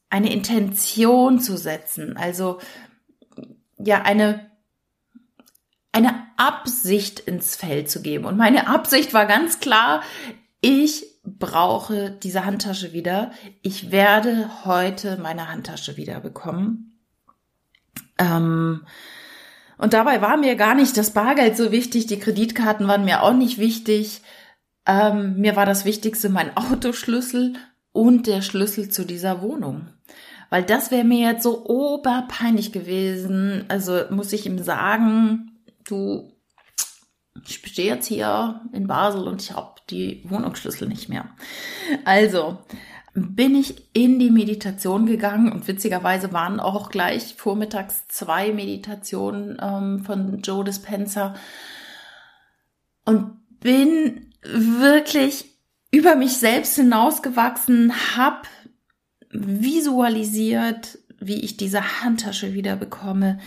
eine 0.09 0.33
Intention 0.33 1.41
zu 1.41 1.59
setzen. 1.59 2.17
Also 2.17 2.59
ja, 3.79 4.01
eine 4.01 4.51
eine 5.97 6.15
Absicht 6.37 7.21
ins 7.21 7.57
Feld 7.57 7.91
zu 7.91 8.03
geben. 8.03 8.27
Und 8.27 8.37
meine 8.37 8.69
Absicht 8.69 9.15
war 9.15 9.25
ganz 9.25 9.61
klar, 9.61 10.03
ich 10.61 11.07
brauche 11.25 12.11
diese 12.11 12.45
Handtasche 12.45 12.93
wieder. 12.93 13.31
Ich 13.63 13.91
werde 13.91 14.51
heute 14.67 15.17
meine 15.17 15.51
Handtasche 15.51 15.97
wieder 15.97 16.21
bekommen. 16.21 17.01
Ähm, 18.19 18.83
und 19.79 19.95
dabei 19.95 20.21
war 20.21 20.37
mir 20.37 20.55
gar 20.57 20.75
nicht 20.75 20.99
das 20.99 21.13
Bargeld 21.13 21.57
so 21.57 21.73
wichtig, 21.73 22.07
die 22.07 22.19
Kreditkarten 22.19 22.87
waren 22.89 23.05
mir 23.07 23.23
auch 23.23 23.35
nicht 23.35 23.59
wichtig. 23.59 24.21
Ähm, 24.85 25.37
mir 25.39 25.57
war 25.57 25.65
das 25.65 25.87
Wichtigste 25.87 26.29
mein 26.29 26.57
Autoschlüssel 26.59 27.55
und 27.93 28.27
der 28.27 28.43
Schlüssel 28.43 28.91
zu 28.91 29.07
dieser 29.07 29.41
Wohnung. 29.41 29.89
Weil 30.51 30.63
das 30.63 30.91
wäre 30.91 31.05
mir 31.05 31.31
jetzt 31.31 31.43
so 31.43 31.65
oberpeinlich 31.67 32.73
gewesen. 32.73 33.65
Also 33.69 34.03
muss 34.11 34.33
ich 34.35 34.45
ihm 34.45 34.59
sagen, 34.63 35.56
du, 35.87 36.33
ich 37.47 37.57
stehe 37.67 37.95
jetzt 37.95 38.07
hier 38.07 38.61
in 38.73 38.87
Basel 38.87 39.27
und 39.29 39.43
ich 39.43 39.53
habe 39.53 39.75
die 39.91 40.25
Wohnungsschlüssel 40.29 40.89
nicht 40.89 41.09
mehr. 41.09 41.29
Also 42.05 42.59
bin 43.15 43.55
ich 43.55 43.89
in 43.95 44.19
die 44.19 44.31
Meditation 44.31 45.07
gegangen 45.07 45.51
und 45.51 45.67
witzigerweise 45.67 46.33
waren 46.35 46.61
auch 46.61 46.91
gleich 46.91 47.35
vormittags 47.37 48.07
zwei 48.09 48.53
Meditationen 48.53 49.57
ähm, 49.61 50.05
von 50.05 50.43
Joe 50.43 50.65
Dispenza 50.65 51.35
und 53.07 53.39
bin 53.61 54.33
wirklich 54.43 55.57
über 55.91 56.15
mich 56.15 56.37
selbst 56.37 56.77
hinausgewachsen, 56.77 57.93
habe 58.17 58.43
visualisiert, 59.31 60.99
wie 61.19 61.41
ich 61.41 61.57
diese 61.57 62.03
Handtasche 62.03 62.53
wieder 62.53 62.77
bekomme, 62.77 63.39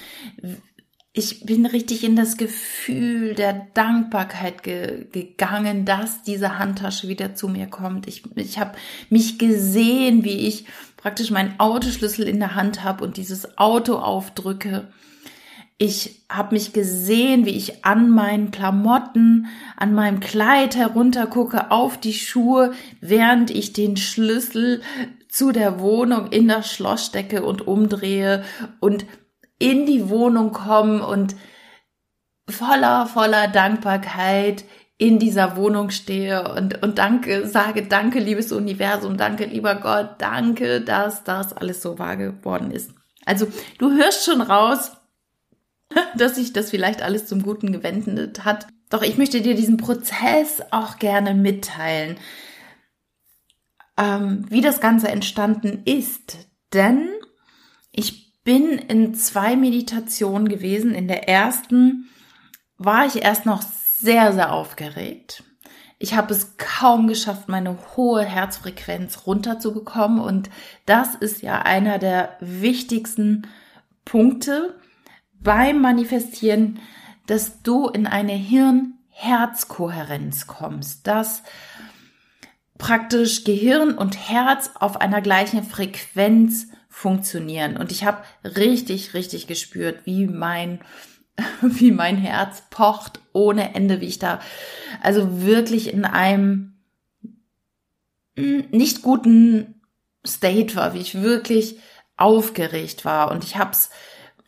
ich 1.11 1.43
bin 1.45 1.65
richtig 1.65 2.03
in 2.03 2.15
das 2.15 2.37
Gefühl 2.37 3.33
der 3.33 3.67
Dankbarkeit 3.73 4.61
ge 4.61 5.07
gegangen, 5.11 5.85
dass 5.85 6.21
diese 6.21 6.59
Handtasche 6.59 7.07
wieder 7.07 7.33
zu 7.33 7.47
mir 7.47 7.65
kommt. 7.65 8.07
Ich, 8.07 8.23
ich 8.35 8.59
habe 8.59 8.77
mich 9.09 9.39
gesehen, 9.39 10.23
wie 10.23 10.47
ich 10.47 10.65
praktisch 10.97 11.31
meinen 11.31 11.59
Autoschlüssel 11.59 12.27
in 12.27 12.39
der 12.39 12.55
Hand 12.55 12.83
habe 12.83 13.03
und 13.03 13.17
dieses 13.17 13.57
Auto 13.57 13.95
aufdrücke. 13.95 14.87
Ich 15.79 16.23
habe 16.29 16.55
mich 16.55 16.73
gesehen, 16.73 17.45
wie 17.45 17.55
ich 17.55 17.85
an 17.85 18.09
meinen 18.09 18.51
Klamotten, 18.51 19.47
an 19.77 19.93
meinem 19.93 20.19
Kleid 20.19 20.75
heruntergucke 20.75 21.71
auf 21.71 21.97
die 21.97 22.13
Schuhe, 22.13 22.73
während 23.01 23.49
ich 23.49 23.73
den 23.73 23.97
Schlüssel 23.97 24.81
zu 25.29 25.51
der 25.51 25.79
Wohnung 25.79 26.27
in 26.31 26.47
das 26.47 26.71
Schloss 26.71 27.05
stecke 27.05 27.43
und 27.43 27.65
umdrehe 27.65 28.43
und 28.79 29.05
in 29.59 29.85
die 29.85 30.09
Wohnung 30.09 30.51
kommen 30.51 31.01
und 31.01 31.35
voller, 32.49 33.05
voller 33.05 33.47
Dankbarkeit 33.47 34.63
in 34.97 35.17
dieser 35.17 35.55
Wohnung 35.55 35.91
stehe 35.91 36.51
und, 36.53 36.83
und 36.83 36.97
danke, 36.97 37.47
sage 37.47 37.83
danke, 37.83 38.19
liebes 38.19 38.51
Universum, 38.51 39.15
danke, 39.15 39.45
lieber 39.45 39.75
Gott, 39.75 40.15
danke, 40.17 40.81
dass 40.81 41.23
das 41.23 41.53
alles 41.53 41.81
so 41.81 41.99
wahr 41.99 42.17
geworden 42.17 42.71
ist. 42.71 42.91
Also 43.25 43.47
du 43.77 43.91
hörst 43.91 44.25
schon 44.25 44.41
raus, 44.41 44.91
dass 46.17 46.35
sich 46.35 46.51
das 46.51 46.69
vielleicht 46.69 47.01
alles 47.01 47.27
zum 47.27 47.43
Guten 47.43 47.71
gewendet 47.71 48.43
hat. 48.43 48.67
Doch 48.89 49.01
ich 49.01 49.17
möchte 49.17 49.41
dir 49.41 49.55
diesen 49.55 49.77
Prozess 49.77 50.61
auch 50.71 50.97
gerne 50.97 51.33
mitteilen, 51.33 52.17
ähm, 53.97 54.45
wie 54.49 54.61
das 54.61 54.81
Ganze 54.81 55.09
entstanden 55.09 55.83
ist. 55.85 56.49
Denn 56.73 57.07
ich 57.91 58.28
bin 58.49 58.79
in 58.79 59.13
zwei 59.13 59.55
Meditationen 59.55 60.49
gewesen. 60.49 60.95
In 60.95 61.07
der 61.07 61.29
ersten 61.29 62.09
war 62.79 63.05
ich 63.05 63.21
erst 63.21 63.45
noch 63.45 63.61
sehr, 63.61 64.33
sehr 64.33 64.51
aufgeregt. 64.51 65.43
Ich 65.99 66.15
habe 66.15 66.33
es 66.33 66.57
kaum 66.57 67.05
geschafft, 67.05 67.47
meine 67.47 67.77
hohe 67.95 68.25
Herzfrequenz 68.25 69.27
runterzubekommen. 69.27 70.19
Und 70.19 70.49
das 70.87 71.13
ist 71.13 71.43
ja 71.43 71.61
einer 71.61 71.99
der 71.99 72.37
wichtigsten 72.39 73.47
Punkte 74.03 74.79
beim 75.39 75.79
Manifestieren, 75.79 76.79
dass 77.27 77.61
du 77.61 77.87
in 77.87 78.07
eine 78.07 78.33
Hirn-Herz-Kohärenz 78.33 80.47
kommst, 80.47 81.05
dass 81.05 81.43
praktisch 82.79 83.43
Gehirn 83.43 83.95
und 83.95 84.17
Herz 84.17 84.71
auf 84.73 84.99
einer 84.99 85.21
gleichen 85.21 85.63
Frequenz 85.63 86.68
funktionieren. 86.89 87.77
Und 87.77 87.91
ich 87.91 88.03
habe 88.03 88.23
richtig, 88.43 89.13
richtig 89.13 89.47
gespürt, 89.47 90.05
wie 90.05 90.27
mein 90.27 90.79
wie 91.61 91.91
mein 91.91 92.17
Herz 92.17 92.63
pocht 92.69 93.19
ohne 93.33 93.73
Ende, 93.75 94.01
wie 94.01 94.07
ich 94.07 94.19
da 94.19 94.39
also 95.01 95.43
wirklich 95.43 95.93
in 95.93 96.05
einem 96.05 96.73
hm, 98.35 98.65
nicht 98.71 99.01
guten 99.01 99.81
State 100.25 100.75
war, 100.75 100.93
wie 100.93 100.99
ich 100.99 101.21
wirklich 101.21 101.79
aufgeregt 102.17 103.05
war. 103.05 103.31
Und 103.31 103.43
ich 103.43 103.55
habe 103.55 103.71
es 103.71 103.89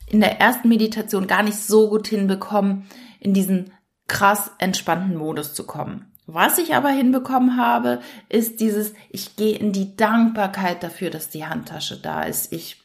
in 0.08 0.20
der 0.20 0.40
ersten 0.40 0.68
Meditation 0.68 1.28
gar 1.28 1.44
nicht 1.44 1.58
so 1.58 1.90
gut 1.90 2.08
hinbekommen, 2.08 2.88
in 3.20 3.34
diesen 3.34 3.72
krass 4.12 4.52
entspannten 4.58 5.16
Modus 5.16 5.54
zu 5.54 5.66
kommen. 5.66 6.12
Was 6.28 6.58
ich 6.58 6.76
aber 6.76 6.90
hinbekommen 6.90 7.56
habe, 7.56 8.02
ist 8.28 8.60
dieses, 8.60 8.94
ich 9.10 9.38
gehe 9.38 9.58
in 9.58 9.72
die 9.72 9.96
Dankbarkeit 9.96 10.84
dafür, 10.84 11.10
dass 11.10 11.30
die 11.30 11.46
Handtasche 11.46 11.98
da 11.98 12.24
ist. 12.24 12.52
Ich 12.52 12.82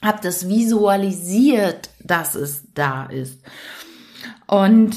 habe 0.00 0.20
das 0.22 0.48
visualisiert, 0.48 1.90
dass 1.98 2.36
es 2.36 2.62
da 2.74 3.06
ist. 3.06 3.40
Und 4.46 4.96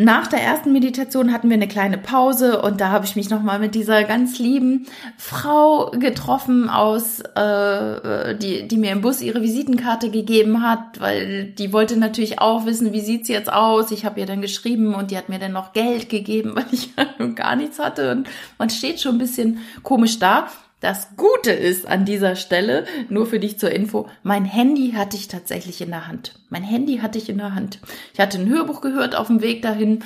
nach 0.00 0.26
der 0.28 0.40
ersten 0.40 0.72
Meditation 0.72 1.32
hatten 1.32 1.50
wir 1.50 1.54
eine 1.54 1.68
kleine 1.68 1.98
Pause 1.98 2.62
und 2.62 2.80
da 2.80 2.88
habe 2.88 3.04
ich 3.04 3.16
mich 3.16 3.28
nochmal 3.28 3.58
mit 3.58 3.74
dieser 3.74 4.04
ganz 4.04 4.38
lieben 4.38 4.86
Frau 5.18 5.90
getroffen 5.90 6.70
aus, 6.70 7.20
äh, 7.20 8.34
die, 8.36 8.66
die 8.66 8.76
mir 8.78 8.92
im 8.92 9.02
Bus 9.02 9.20
ihre 9.20 9.42
Visitenkarte 9.42 10.10
gegeben 10.10 10.62
hat, 10.62 11.00
weil 11.00 11.44
die 11.44 11.72
wollte 11.72 11.98
natürlich 11.98 12.40
auch 12.40 12.64
wissen, 12.64 12.92
wie 12.92 13.00
sieht's 13.00 13.28
jetzt 13.28 13.52
aus. 13.52 13.90
Ich 13.90 14.04
habe 14.04 14.20
ihr 14.20 14.26
dann 14.26 14.40
geschrieben 14.40 14.94
und 14.94 15.10
die 15.10 15.18
hat 15.18 15.28
mir 15.28 15.38
dann 15.38 15.52
noch 15.52 15.72
Geld 15.72 16.08
gegeben, 16.08 16.52
weil 16.56 16.66
ich 16.72 16.90
gar 17.34 17.56
nichts 17.56 17.78
hatte 17.78 18.12
und 18.12 18.28
man 18.58 18.70
steht 18.70 19.00
schon 19.00 19.16
ein 19.16 19.18
bisschen 19.18 19.58
komisch 19.82 20.18
da. 20.18 20.48
Das 20.80 21.14
Gute 21.16 21.52
ist 21.52 21.86
an 21.86 22.06
dieser 22.06 22.36
Stelle, 22.36 22.86
nur 23.10 23.26
für 23.26 23.38
dich 23.38 23.58
zur 23.58 23.70
Info, 23.70 24.08
mein 24.22 24.46
Handy 24.46 24.92
hatte 24.92 25.16
ich 25.16 25.28
tatsächlich 25.28 25.82
in 25.82 25.90
der 25.90 26.08
Hand. 26.08 26.40
Mein 26.48 26.62
Handy 26.62 26.98
hatte 26.98 27.18
ich 27.18 27.28
in 27.28 27.36
der 27.36 27.54
Hand. 27.54 27.80
Ich 28.14 28.20
hatte 28.20 28.38
ein 28.38 28.48
Hörbuch 28.48 28.80
gehört 28.80 29.14
auf 29.14 29.26
dem 29.26 29.42
Weg 29.42 29.60
dahin. 29.60 30.02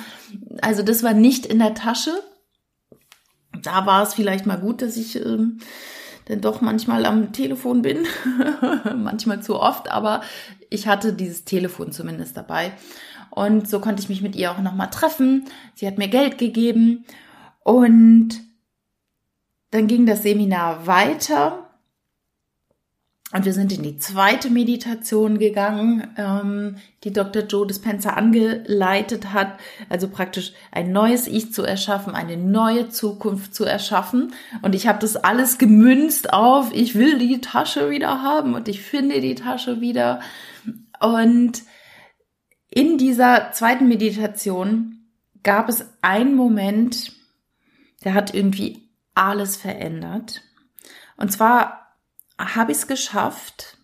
Also 0.61 0.83
das 0.83 1.01
war 1.01 1.13
nicht 1.13 1.45
in 1.45 1.59
der 1.59 1.75
Tasche. 1.75 2.11
Da 3.63 3.85
war 3.85 4.03
es 4.03 4.13
vielleicht 4.13 4.45
mal 4.45 4.59
gut, 4.59 4.81
dass 4.81 4.97
ich 4.97 5.15
ähm, 5.15 5.59
denn 6.27 6.41
doch 6.41 6.59
manchmal 6.59 7.05
am 7.05 7.31
Telefon 7.31 7.81
bin. 7.81 8.05
manchmal 8.97 9.41
zu 9.41 9.57
oft, 9.57 9.89
aber 9.89 10.21
ich 10.69 10.87
hatte 10.87 11.13
dieses 11.13 11.45
Telefon 11.45 11.93
zumindest 11.93 12.35
dabei. 12.35 12.73
Und 13.29 13.69
so 13.69 13.79
konnte 13.79 14.01
ich 14.01 14.09
mich 14.09 14.21
mit 14.21 14.35
ihr 14.35 14.51
auch 14.51 14.59
nochmal 14.59 14.89
treffen. 14.89 15.45
Sie 15.73 15.87
hat 15.87 15.97
mir 15.97 16.09
Geld 16.09 16.37
gegeben 16.37 17.05
und 17.63 18.41
dann 19.71 19.87
ging 19.87 20.05
das 20.05 20.23
Seminar 20.23 20.87
weiter 20.87 21.65
und 23.35 23.43
wir 23.43 23.53
sind 23.53 23.73
in 23.73 23.83
die 23.83 23.97
zweite 23.97 24.49
Meditation 24.49 25.39
gegangen, 25.39 26.07
ähm, 26.15 26.77
die 27.03 27.11
Dr. 27.11 27.43
Joe 27.43 27.67
Dispenza 27.67 28.11
angeleitet 28.11 29.33
hat, 29.33 29.59
also 29.89 30.07
praktisch 30.07 30.53
ein 30.71 30.93
neues 30.93 31.27
Ich 31.27 31.51
zu 31.51 31.63
erschaffen, 31.63 32.13
eine 32.13 32.37
neue 32.37 32.87
Zukunft 32.87 33.53
zu 33.53 33.65
erschaffen. 33.65 34.33
Und 34.61 34.73
ich 34.73 34.87
habe 34.87 34.99
das 34.99 35.17
alles 35.17 35.57
gemünzt 35.57 36.31
auf, 36.31 36.71
ich 36.73 36.95
will 36.95 37.17
die 37.17 37.41
Tasche 37.41 37.89
wieder 37.89 38.21
haben 38.21 38.53
und 38.53 38.69
ich 38.69 38.81
finde 38.81 39.19
die 39.19 39.35
Tasche 39.35 39.81
wieder. 39.81 40.21
Und 41.01 41.63
in 42.69 42.97
dieser 42.97 43.51
zweiten 43.51 43.87
Meditation 43.87 44.99
gab 45.43 45.67
es 45.67 45.85
einen 46.01 46.35
Moment, 46.35 47.11
der 48.05 48.13
hat 48.13 48.33
irgendwie 48.33 48.84
alles 49.15 49.57
verändert. 49.57 50.41
Und 51.17 51.31
zwar 51.31 51.95
habe 52.37 52.71
ich 52.71 52.79
es 52.79 52.87
geschafft, 52.87 53.77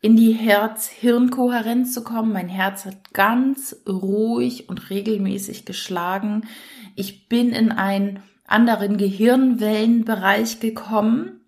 in 0.00 0.16
die 0.16 0.32
Herz-Hirn-Kohärenz 0.32 1.94
zu 1.94 2.02
kommen. 2.02 2.32
Mein 2.32 2.48
Herz 2.48 2.84
hat 2.84 3.14
ganz 3.14 3.76
ruhig 3.88 4.68
und 4.68 4.90
regelmäßig 4.90 5.64
geschlagen. 5.64 6.48
Ich 6.96 7.28
bin 7.28 7.50
in 7.50 7.70
einen 7.70 8.20
anderen 8.44 8.96
Gehirnwellenbereich 8.96 10.58
gekommen. 10.58 11.40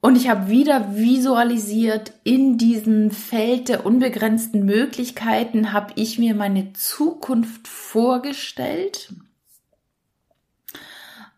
Und 0.00 0.16
ich 0.16 0.28
habe 0.28 0.48
wieder 0.48 0.96
visualisiert, 0.96 2.12
in 2.24 2.58
diesem 2.58 3.12
Feld 3.12 3.68
der 3.68 3.86
unbegrenzten 3.86 4.64
Möglichkeiten 4.64 5.72
habe 5.72 5.92
ich 5.94 6.18
mir 6.18 6.34
meine 6.34 6.72
Zukunft 6.72 7.68
vorgestellt. 7.68 9.14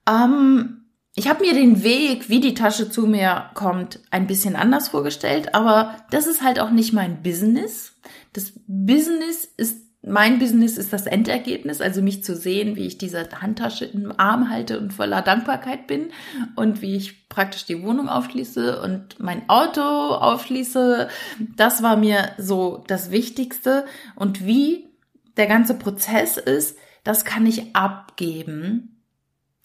Ähm, 0.08 0.84
ich 1.16 1.28
habe 1.28 1.44
mir 1.44 1.54
den 1.54 1.84
Weg, 1.84 2.28
wie 2.28 2.40
die 2.40 2.54
Tasche 2.54 2.90
zu 2.90 3.06
mir 3.06 3.50
kommt, 3.54 4.00
ein 4.10 4.26
bisschen 4.26 4.56
anders 4.56 4.88
vorgestellt, 4.88 5.54
aber 5.54 5.94
das 6.10 6.26
ist 6.26 6.42
halt 6.42 6.58
auch 6.58 6.70
nicht 6.70 6.92
mein 6.92 7.22
Business. 7.22 7.92
Das 8.32 8.52
Business 8.66 9.44
ist, 9.56 9.78
mein 10.02 10.40
Business 10.40 10.76
ist 10.76 10.92
das 10.92 11.06
Endergebnis, 11.06 11.80
also 11.80 12.02
mich 12.02 12.24
zu 12.24 12.34
sehen, 12.34 12.74
wie 12.74 12.86
ich 12.86 12.98
diese 12.98 13.28
Handtasche 13.40 13.84
im 13.84 14.12
Arm 14.18 14.50
halte 14.50 14.80
und 14.80 14.92
voller 14.92 15.22
Dankbarkeit 15.22 15.86
bin 15.86 16.08
und 16.56 16.82
wie 16.82 16.96
ich 16.96 17.28
praktisch 17.28 17.64
die 17.64 17.84
Wohnung 17.84 18.08
aufschließe 18.08 18.82
und 18.82 19.20
mein 19.20 19.48
Auto 19.48 19.80
aufschließe. 19.80 21.08
Das 21.56 21.84
war 21.84 21.96
mir 21.96 22.32
so 22.38 22.82
das 22.88 23.12
Wichtigste. 23.12 23.84
Und 24.16 24.44
wie 24.44 24.88
der 25.36 25.46
ganze 25.46 25.74
Prozess 25.74 26.38
ist, 26.38 26.76
das 27.04 27.24
kann 27.24 27.46
ich 27.46 27.76
abgeben 27.76 28.93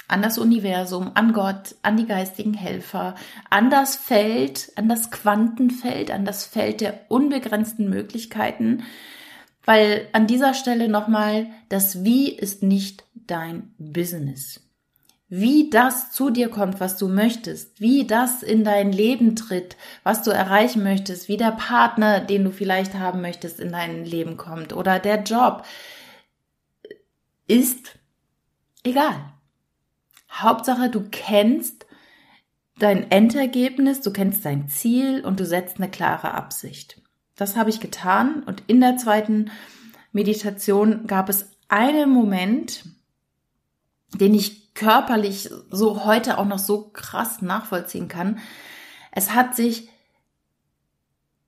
an 0.09 0.21
das 0.23 0.37
Universum, 0.37 1.11
an 1.13 1.31
Gott, 1.33 1.75
an 1.83 1.95
die 1.95 2.07
geistigen 2.07 2.55
Helfer, 2.55 3.15
an 3.49 3.69
das 3.69 3.95
Feld, 3.95 4.71
an 4.75 4.89
das 4.89 5.11
Quantenfeld, 5.11 6.11
an 6.11 6.25
das 6.25 6.45
Feld 6.45 6.81
der 6.81 6.99
unbegrenzten 7.07 7.89
Möglichkeiten, 7.89 8.83
weil 9.65 10.07
an 10.11 10.25
dieser 10.25 10.55
Stelle 10.55 10.89
nochmal, 10.89 11.47
das 11.69 12.03
Wie 12.03 12.31
ist 12.31 12.63
nicht 12.63 13.05
dein 13.13 13.71
Business. 13.77 14.61
Wie 15.31 15.69
das 15.69 16.11
zu 16.11 16.31
dir 16.31 16.49
kommt, 16.49 16.79
was 16.79 16.97
du 16.97 17.07
möchtest, 17.07 17.79
wie 17.79 18.07
das 18.07 18.41
in 18.41 18.63
dein 18.63 18.91
Leben 18.91 19.35
tritt, 19.35 19.77
was 20.01 20.23
du 20.23 20.31
erreichen 20.31 20.81
möchtest, 20.81 21.27
wie 21.27 21.37
der 21.37 21.51
Partner, 21.51 22.19
den 22.19 22.45
du 22.45 22.51
vielleicht 22.51 22.95
haben 22.95 23.21
möchtest, 23.21 23.59
in 23.59 23.71
dein 23.71 24.05
Leben 24.05 24.37
kommt 24.37 24.73
oder 24.73 24.97
der 24.97 25.21
Job, 25.21 25.65
ist 27.45 27.99
egal. 28.83 29.33
Hauptsache, 30.31 30.89
du 30.89 31.07
kennst 31.09 31.85
dein 32.77 33.11
Endergebnis, 33.11 34.01
du 34.01 34.11
kennst 34.11 34.45
dein 34.45 34.69
Ziel 34.69 35.25
und 35.25 35.39
du 35.39 35.45
setzt 35.45 35.77
eine 35.77 35.89
klare 35.89 36.33
Absicht. 36.33 37.01
Das 37.35 37.55
habe 37.55 37.69
ich 37.69 37.79
getan 37.79 38.43
und 38.43 38.63
in 38.67 38.81
der 38.81 38.97
zweiten 38.97 39.51
Meditation 40.11 41.07
gab 41.07 41.29
es 41.29 41.51
einen 41.67 42.09
Moment, 42.09 42.85
den 44.13 44.33
ich 44.33 44.73
körperlich 44.73 45.49
so 45.69 46.05
heute 46.05 46.37
auch 46.37 46.45
noch 46.45 46.59
so 46.59 46.89
krass 46.89 47.41
nachvollziehen 47.41 48.07
kann. 48.07 48.39
Es 49.11 49.33
hat 49.33 49.55
sich 49.55 49.89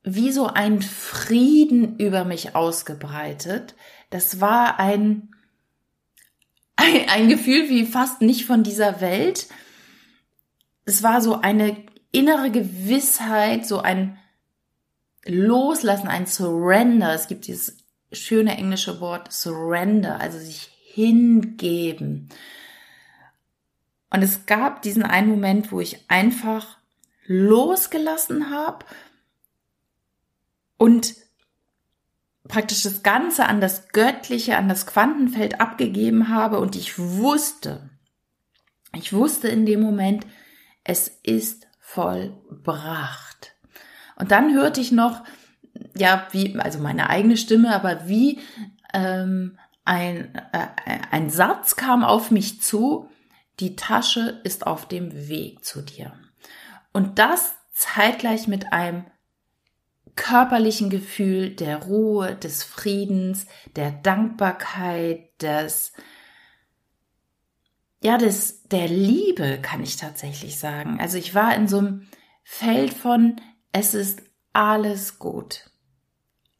wie 0.04 0.32
so 0.32 0.48
ein 0.48 0.82
Frieden 0.82 1.98
über 1.98 2.26
mich 2.26 2.56
ausgebreitet. 2.56 3.76
Das 4.10 4.42
war 4.42 4.80
ein 4.80 5.31
ein, 6.82 7.10
ein 7.10 7.30
Gefühl 7.30 7.70
wie 7.70 7.86
fast 7.86 8.22
nicht 8.22 8.46
von 8.46 8.63
dieser 8.63 9.02
Welt. 9.02 9.48
Es 10.86 11.04
war 11.04 11.22
so 11.22 11.36
eine 11.36 11.78
innere 12.12 12.52
Gewissheit, 12.52 13.65
so 13.65 13.80
ein 13.80 14.17
Loslassen, 15.26 16.08
ein 16.08 16.26
Surrender. 16.26 17.13
Es 17.13 17.28
gibt 17.28 17.48
dieses 17.48 17.78
schöne 18.12 18.58
englische 18.58 19.00
Wort 19.00 19.32
Surrender, 19.32 20.20
also 20.20 20.39
sich 20.39 20.70
hingeben. 20.84 22.30
Und 24.10 24.24
es 24.24 24.46
gab 24.46 24.82
diesen 24.82 25.04
einen 25.04 25.30
Moment, 25.30 25.72
wo 25.72 25.80
ich 25.80 26.10
einfach 26.10 26.78
losgelassen 27.26 28.50
habe 28.50 28.86
und 30.78 31.15
praktisch 32.52 32.84
das 32.84 33.02
Ganze 33.02 33.46
an 33.46 33.62
das 33.62 33.88
Göttliche, 33.90 34.58
an 34.58 34.68
das 34.68 34.86
Quantenfeld 34.86 35.62
abgegeben 35.62 36.28
habe 36.28 36.60
und 36.60 36.76
ich 36.76 37.00
wusste, 37.00 37.90
ich 38.94 39.14
wusste 39.14 39.48
in 39.48 39.66
dem 39.66 39.82
Moment, 39.82 40.28
es 40.84 41.08
ist 41.08 41.68
vollbracht. 41.80 43.56
Und 44.18 44.32
dann 44.32 44.54
hörte 44.54 44.82
ich 44.82 44.92
noch, 44.92 45.24
ja, 45.96 46.28
wie, 46.32 46.60
also 46.60 46.80
meine 46.80 47.10
eigene 47.10 47.38
Stimme, 47.38 47.74
aber 47.74 48.10
wie 48.10 48.40
ähm, 48.94 49.58
ein, 49.86 50.36
äh, 50.52 50.68
ein 51.10 51.30
Satz 51.30 51.78
kam 51.78 52.04
auf 52.04 52.32
mich 52.32 52.62
zu, 52.62 53.10
die 53.62 53.78
Tasche 53.78 54.42
ist 54.44 54.68
auf 54.68 54.88
dem 54.88 55.30
Weg 55.30 55.64
zu 55.64 55.82
dir. 55.82 56.14
Und 56.92 57.18
das 57.18 57.54
zeitgleich 57.72 58.50
mit 58.50 58.74
einem 58.74 59.06
körperlichen 60.15 60.89
Gefühl 60.89 61.52
der 61.52 61.84
Ruhe, 61.84 62.36
des 62.36 62.63
Friedens, 62.63 63.47
der 63.76 63.91
Dankbarkeit, 63.91 65.30
des, 65.41 65.93
ja, 68.02 68.17
des, 68.17 68.63
der 68.63 68.88
Liebe, 68.88 69.60
kann 69.62 69.84
ich 69.84 69.97
tatsächlich 69.97 70.60
sagen. 70.60 71.00
Also 71.00 71.17
ich 71.17 71.36
war 71.36 71.56
in 71.56 71.67
so 71.67 71.80
einem 71.80 72.08
Feld 72.43 72.93
von, 72.93 73.39
es 73.71 73.93
ist 73.93 74.21
alles 74.54 75.19
gut. 75.19 75.69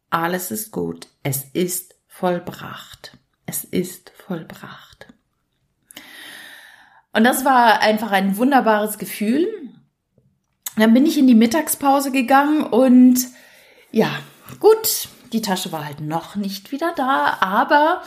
Alles 0.10 0.52
ist 0.52 0.72
gut. 0.72 1.08
Es 1.24 1.46
ist 1.54 1.96
vollbracht. 2.08 3.18
Es 3.46 3.64
ist 3.64 4.12
vollbracht. 4.12 5.08
Und 7.14 7.24
das 7.24 7.44
war 7.44 7.82
einfach 7.82 8.12
ein 8.12 8.38
wunderbares 8.38 8.98
Gefühl. 8.98 9.48
Dann 10.78 10.94
bin 10.94 11.06
ich 11.06 11.18
in 11.18 11.28
die 11.28 11.36
Mittagspause 11.36 12.12
gegangen 12.12 12.64
und 12.64 13.20
ja, 13.92 14.10
gut, 14.60 15.10
die 15.34 15.42
Tasche 15.42 15.72
war 15.72 15.86
halt 15.86 16.02
noch 16.02 16.36
nicht 16.36 16.72
wieder 16.72 16.94
da, 16.96 17.38
aber 17.40 18.02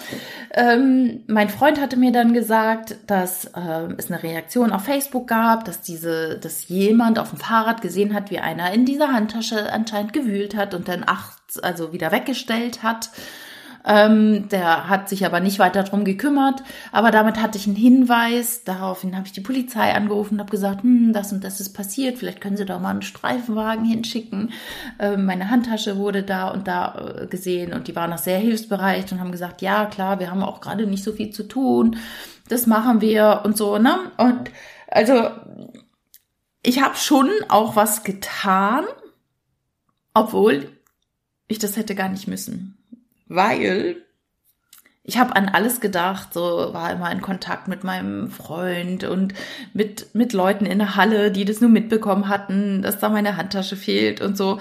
ähm, 0.53 1.25
mein 1.27 1.49
Freund 1.49 1.81
hatte 1.81 1.97
mir 1.97 2.13
dann 2.13 2.35
gesagt, 2.35 2.97
dass 3.07 3.47
äh, 3.47 3.89
es 3.97 4.11
eine 4.11 4.23
Reaktion 4.23 4.73
auf 4.73 4.85
Facebook 4.85 5.27
gab, 5.27 5.65
dass 5.65 5.81
diese, 5.81 6.39
dass 6.39 6.69
jemand 6.69 7.19
auf 7.19 7.31
dem 7.31 7.39
Fahrrad 7.39 7.81
gesehen 7.81 8.13
hat, 8.13 8.31
wie 8.31 8.41
einer 8.41 8.73
in 8.73 8.85
dieser 8.85 9.13
Handtasche 9.13 9.73
anscheinend 9.73 10.13
gewühlt 10.13 10.55
hat 10.55 10.75
und 10.75 10.89
dann 10.89 11.05
acht, 11.07 11.39
also 11.63 11.93
wieder 11.93 12.13
weggestellt 12.13 12.83
hat. 12.83 13.11
Ähm, 13.87 14.49
der 14.49 14.89
hat 14.89 15.11
sich 15.11 15.27
aber 15.27 15.41
nicht 15.41 15.59
weiter 15.59 15.83
drum 15.83 16.05
gekümmert. 16.05 16.63
Aber 16.91 17.11
damit 17.11 17.41
hatte 17.41 17.59
ich 17.59 17.67
einen 17.67 17.77
Hinweis. 17.77 18.65
Daraufhin 18.65 19.15
habe 19.15 19.27
ich 19.27 19.33
die 19.33 19.43
Polizei 19.43 19.93
angerufen 19.95 20.35
und 20.35 20.41
habe 20.41 20.51
gesagt, 20.51 20.83
hm, 20.83 21.13
das 21.13 21.33
und 21.33 21.45
das 21.45 21.61
ist 21.61 21.75
passiert. 21.75 22.19
Vielleicht 22.19 22.41
können 22.41 22.57
Sie 22.57 22.65
doch 22.65 22.81
mal 22.81 22.91
einen 22.91 23.03
Streifenwagen 23.03 23.85
hinschicken. 23.85 24.53
Ähm, 24.99 25.27
meine 25.27 25.51
Handtasche 25.51 25.99
wurde 25.99 26.23
da 26.23 26.49
und 26.49 26.67
da 26.67 27.19
äh, 27.23 27.27
gesehen 27.27 27.73
und 27.75 27.89
die 27.89 27.97
waren 27.97 28.11
noch 28.11 28.19
sehr 28.19 28.39
hilfsbereit 28.39 29.13
und 29.13 29.21
haben 29.21 29.33
gesagt, 29.33 29.61
ja 29.61 29.87
klar, 29.87 30.19
wir 30.19 30.31
haben 30.31 30.43
auch 30.43 30.61
gerade 30.61 30.87
nicht 30.87 31.05
so 31.05 31.13
viel 31.13 31.31
zu 31.31 31.43
tun. 31.43 31.97
Das 32.49 32.67
machen 32.67 33.01
wir 33.01 33.43
und 33.45 33.57
so, 33.57 33.79
ne? 33.79 33.97
Und 34.17 34.51
also 34.89 35.31
ich 36.63 36.83
habe 36.83 36.97
schon 36.97 37.31
auch 37.49 37.77
was 37.77 38.05
getan, 38.05 38.85
obwohl 40.15 40.71
ich 41.49 41.59
das 41.59 41.77
hätte 41.77 41.95
gar 41.95 42.09
nicht 42.09 42.29
müssen 42.29 42.79
weil 43.27 44.03
ich 45.03 45.19
habe 45.19 45.37
an 45.37 45.51
alles 45.51 45.81
gedacht, 45.81 46.33
so 46.33 46.41
war 46.73 46.91
immer 46.91 47.13
in 47.13 47.21
Kontakt 47.21 47.69
mit 47.69 47.85
meinem 47.85 48.31
Freund 48.31 49.05
und 49.05 49.35
mit 49.75 50.15
mit 50.15 50.33
Leuten 50.33 50.65
in 50.65 50.79
der 50.79 50.97
Halle, 50.97 51.31
die 51.31 51.45
das 51.45 51.61
nur 51.61 51.71
mitbekommen 51.71 52.29
hatten, 52.29 52.81
dass 52.81 52.99
da 53.01 53.11
meine 53.11 53.37
Handtasche 53.37 53.77
fehlt 53.77 54.23
und 54.23 54.37
so 54.37 54.61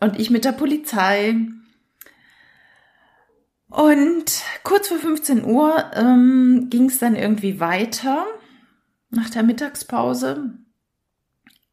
und 0.00 0.18
ich 0.18 0.30
mit 0.30 0.44
der 0.44 0.52
Polizei. 0.52 1.36
Und 3.70 4.42
kurz 4.62 4.88
vor 4.88 4.96
15 4.96 5.44
Uhr 5.44 5.84
ähm, 5.94 6.68
ging 6.70 6.86
es 6.86 6.98
dann 6.98 7.14
irgendwie 7.14 7.60
weiter 7.60 8.26
nach 9.10 9.28
der 9.28 9.42
Mittagspause. 9.42 10.54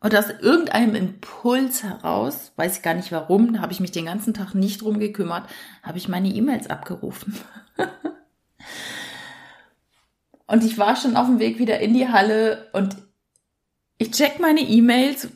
Und 0.05 0.15
aus 0.15 0.29
irgendeinem 0.29 0.93
Impuls 0.93 1.81
heraus, 1.81 2.51
weiß 2.57 2.77
ich 2.77 2.83
gar 2.83 2.93
nicht 2.93 3.11
warum, 3.11 3.53
da 3.53 3.61
habe 3.61 3.73
ich 3.73 3.79
mich 3.79 3.91
den 3.91 4.05
ganzen 4.05 4.35
Tag 4.35 4.53
nicht 4.53 4.83
drum 4.83 4.99
gekümmert, 4.99 5.49
habe 5.81 5.97
ich 5.97 6.07
meine 6.07 6.29
E-Mails 6.29 6.69
abgerufen. 6.69 7.35
und 10.45 10.63
ich 10.63 10.77
war 10.77 10.95
schon 10.95 11.17
auf 11.17 11.25
dem 11.25 11.39
Weg 11.39 11.57
wieder 11.57 11.79
in 11.79 11.95
die 11.95 12.07
Halle 12.07 12.69
und 12.73 12.97
ich 13.97 14.11
check 14.11 14.39
meine 14.39 14.59
E-Mails, 14.59 15.29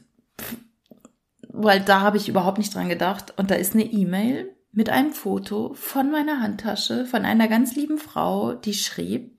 weil 1.48 1.80
da 1.80 2.02
habe 2.02 2.18
ich 2.18 2.30
überhaupt 2.30 2.60
nicht 2.60 2.76
dran 2.76 2.90
gedacht. 2.90 3.34
Und 3.38 3.50
da 3.50 3.56
ist 3.56 3.74
eine 3.74 3.86
E-Mail 3.86 4.56
mit 4.72 4.92
einem 4.92 5.14
Foto 5.14 5.74
von 5.74 6.12
meiner 6.12 6.42
Handtasche 6.42 7.08
von 7.08 7.26
einer 7.26 7.48
ganz 7.48 7.76
lieben 7.76 7.98
Frau, 7.98 8.54
die 8.54 8.76
schrieb, 8.76 9.39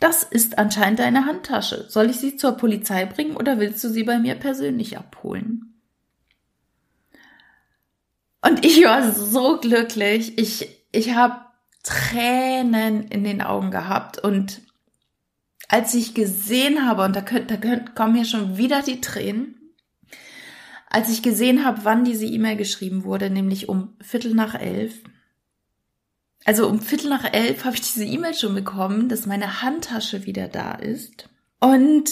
das 0.00 0.22
ist 0.22 0.58
anscheinend 0.58 0.98
deine 0.98 1.26
Handtasche. 1.26 1.86
Soll 1.88 2.10
ich 2.10 2.16
sie 2.16 2.36
zur 2.36 2.52
Polizei 2.52 3.06
bringen 3.06 3.36
oder 3.36 3.58
willst 3.58 3.82
du 3.84 3.88
sie 3.88 4.04
bei 4.04 4.18
mir 4.18 4.34
persönlich 4.34 4.98
abholen? 4.98 5.80
Und 8.42 8.64
ich 8.64 8.84
war 8.84 9.12
so 9.12 9.58
glücklich. 9.58 10.36
Ich, 10.36 10.68
ich 10.92 11.14
habe 11.14 11.44
Tränen 11.82 13.08
in 13.08 13.24
den 13.24 13.40
Augen 13.40 13.70
gehabt 13.70 14.18
und 14.18 14.60
als 15.68 15.94
ich 15.94 16.14
gesehen 16.14 16.86
habe, 16.86 17.04
und 17.04 17.16
da, 17.16 17.22
könnt, 17.22 17.50
da 17.50 17.56
könnt, 17.56 17.94
kommen 17.94 18.12
mir 18.12 18.24
schon 18.24 18.58
wieder 18.58 18.82
die 18.82 19.00
Tränen, 19.00 19.54
als 20.88 21.08
ich 21.08 21.22
gesehen 21.22 21.64
habe, 21.64 21.80
wann 21.84 22.04
diese 22.04 22.26
E-Mail 22.26 22.56
geschrieben 22.56 23.04
wurde, 23.04 23.30
nämlich 23.30 23.68
um 23.68 23.96
Viertel 24.00 24.34
nach 24.34 24.54
elf, 24.54 25.00
also 26.44 26.68
um 26.68 26.80
Viertel 26.80 27.08
nach 27.10 27.24
elf 27.32 27.64
habe 27.64 27.76
ich 27.76 27.82
diese 27.82 28.04
E-Mail 28.04 28.34
schon 28.34 28.54
bekommen, 28.54 29.08
dass 29.08 29.26
meine 29.26 29.62
Handtasche 29.62 30.26
wieder 30.26 30.48
da 30.48 30.72
ist. 30.72 31.28
Und 31.60 32.10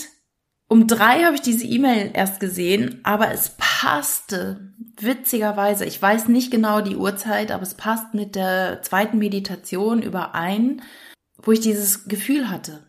um 0.68 0.86
drei 0.86 1.24
habe 1.24 1.34
ich 1.34 1.42
diese 1.42 1.66
E-Mail 1.66 2.12
erst 2.14 2.40
gesehen, 2.40 3.00
aber 3.02 3.30
es 3.30 3.56
passte 3.58 4.72
witzigerweise. 4.98 5.84
Ich 5.84 6.00
weiß 6.00 6.28
nicht 6.28 6.50
genau 6.50 6.80
die 6.80 6.96
Uhrzeit, 6.96 7.50
aber 7.50 7.62
es 7.62 7.74
passt 7.74 8.14
mit 8.14 8.34
der 8.34 8.80
zweiten 8.80 9.18
Meditation 9.18 10.00
überein, 10.00 10.80
wo 11.42 11.52
ich 11.52 11.60
dieses 11.60 12.06
Gefühl 12.06 12.48
hatte. 12.48 12.86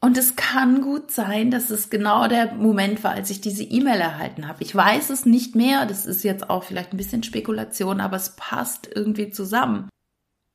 Und 0.00 0.18
es 0.18 0.36
kann 0.36 0.82
gut 0.82 1.10
sein, 1.10 1.50
dass 1.50 1.70
es 1.70 1.90
genau 1.90 2.28
der 2.28 2.54
Moment 2.54 3.02
war, 3.04 3.12
als 3.12 3.30
ich 3.30 3.40
diese 3.40 3.62
E-Mail 3.62 4.00
erhalten 4.00 4.46
habe. 4.46 4.62
Ich 4.62 4.74
weiß 4.74 5.10
es 5.10 5.26
nicht 5.26 5.54
mehr. 5.54 5.86
Das 5.86 6.06
ist 6.06 6.22
jetzt 6.24 6.50
auch 6.50 6.64
vielleicht 6.64 6.92
ein 6.92 6.98
bisschen 6.98 7.22
Spekulation, 7.22 8.00
aber 8.00 8.16
es 8.16 8.34
passt 8.36 8.88
irgendwie 8.92 9.30
zusammen. 9.30 9.88